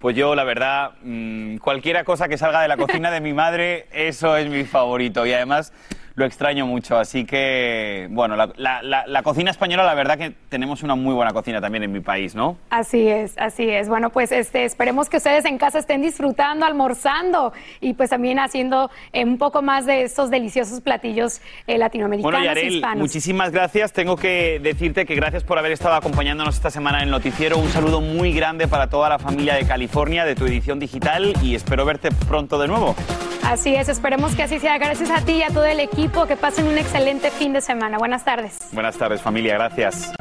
Pues 0.00 0.16
yo, 0.16 0.34
la 0.34 0.42
verdad, 0.42 0.94
mm, 1.02 1.58
cualquiera 1.58 2.02
cosa 2.02 2.26
que 2.26 2.36
salga 2.36 2.60
de 2.60 2.66
la 2.66 2.76
cocina 2.76 3.12
de 3.12 3.20
mi 3.20 3.32
madre, 3.32 3.86
eso 3.92 4.36
es 4.36 4.48
mi 4.48 4.64
favorito. 4.64 5.24
Y 5.26 5.32
además 5.32 5.72
lo 6.18 6.26
extraño 6.26 6.66
mucho. 6.66 6.98
Así 6.98 7.24
que, 7.24 8.08
bueno, 8.10 8.36
la, 8.36 9.22
cocina 9.22 9.50
española, 9.50 9.84
la 9.84 9.94
verdad 9.94 10.18
que 10.18 10.34
tenemos 10.48 10.82
una 10.82 10.94
muy 10.94 11.14
buena 11.14 11.32
cocina 11.32 11.60
también 11.60 11.84
en 11.84 11.92
mi 11.92 12.00
país, 12.00 12.34
¿no? 12.34 12.56
Así 12.70 13.08
es, 13.08 13.36
así 13.38 13.68
es. 13.68 13.88
Bueno, 13.88 14.10
pues 14.10 14.32
este, 14.32 14.64
esperemos 14.64 15.08
que 15.08 15.18
ustedes 15.18 15.44
en 15.44 15.58
casa 15.58 15.78
estén 15.78 16.02
disfrutando, 16.02 16.66
almorzando 16.66 17.52
y 17.80 17.94
pues 17.94 18.10
también 18.10 18.38
haciendo 18.38 18.90
eh, 19.12 19.24
un 19.24 19.38
poco 19.38 19.62
más 19.62 19.86
de 19.86 20.02
estos 20.02 20.30
deliciosos 20.30 20.80
platillos 20.80 21.40
eh, 21.66 21.78
latinoamericanos 21.78 22.32
bueno, 22.32 22.44
Yarel, 22.44 22.82
muchísimas 22.96 23.52
gracias. 23.52 23.92
Tengo 23.92 24.16
que 24.16 24.60
decirte 24.62 25.06
que 25.06 25.14
gracias 25.14 25.44
por 25.44 25.58
haber 25.58 25.72
estado 25.72 25.94
acompañándonos 25.94 26.56
esta 26.56 26.70
semana 26.70 26.98
en 26.98 27.04
el 27.04 27.10
noticiero. 27.10 27.58
Un 27.58 27.68
saludo 27.68 28.00
muy 28.00 28.32
grande 28.32 28.66
para 28.66 28.88
toda 28.88 29.08
la 29.08 29.18
familia 29.18 29.54
de 29.54 29.66
California, 29.66 30.24
de 30.24 30.34
tu 30.34 30.46
edición 30.46 30.80
digital 30.80 31.34
y 31.42 31.54
espero 31.54 31.84
verte 31.84 32.10
pronto 32.28 32.58
de 32.58 32.66
nuevo. 32.66 32.96
Así 33.44 33.74
es, 33.74 33.88
esperemos 33.88 34.34
que 34.34 34.42
así 34.42 34.58
sea. 34.58 34.78
Gracias 34.78 35.10
a 35.10 35.20
ti 35.24 35.32
y 35.32 35.42
a 35.42 35.48
todo 35.48 35.64
el 35.64 35.80
equipo. 35.80 36.26
Que 36.26 36.36
pasen 36.36 36.66
un 36.66 36.78
excelente 36.78 37.30
fin 37.30 37.52
de 37.52 37.60
semana. 37.60 37.98
Buenas 37.98 38.24
tardes. 38.24 38.58
Buenas 38.72 38.96
tardes, 38.96 39.22
familia. 39.22 39.54
Gracias. 39.54 40.12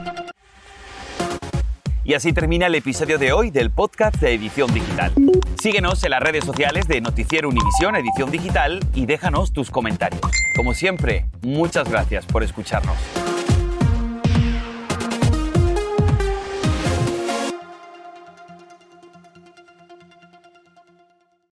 Y 2.08 2.14
así 2.14 2.32
termina 2.32 2.68
el 2.68 2.76
episodio 2.76 3.18
de 3.18 3.34
hoy 3.34 3.52
del 3.52 3.70
podcast 3.70 4.16
de 4.22 4.34
Edición 4.34 4.74
Digital. 4.74 5.12
Síguenos 5.62 6.02
en 6.06 6.12
las 6.12 6.22
redes 6.22 6.46
sociales 6.46 6.88
de 6.88 7.02
Noticiero 7.02 7.50
Univisión 7.50 7.98
Edición 7.98 8.32
Digital 8.32 8.80
y 8.94 9.06
déjanos 9.06 9.52
tus 9.52 9.70
comentarios. 9.70 10.22
Como 10.56 10.74
siempre, 10.74 11.26
muchas 11.42 11.90
gracias 11.90 12.26
por 12.26 12.44
escucharnos. 12.44 12.96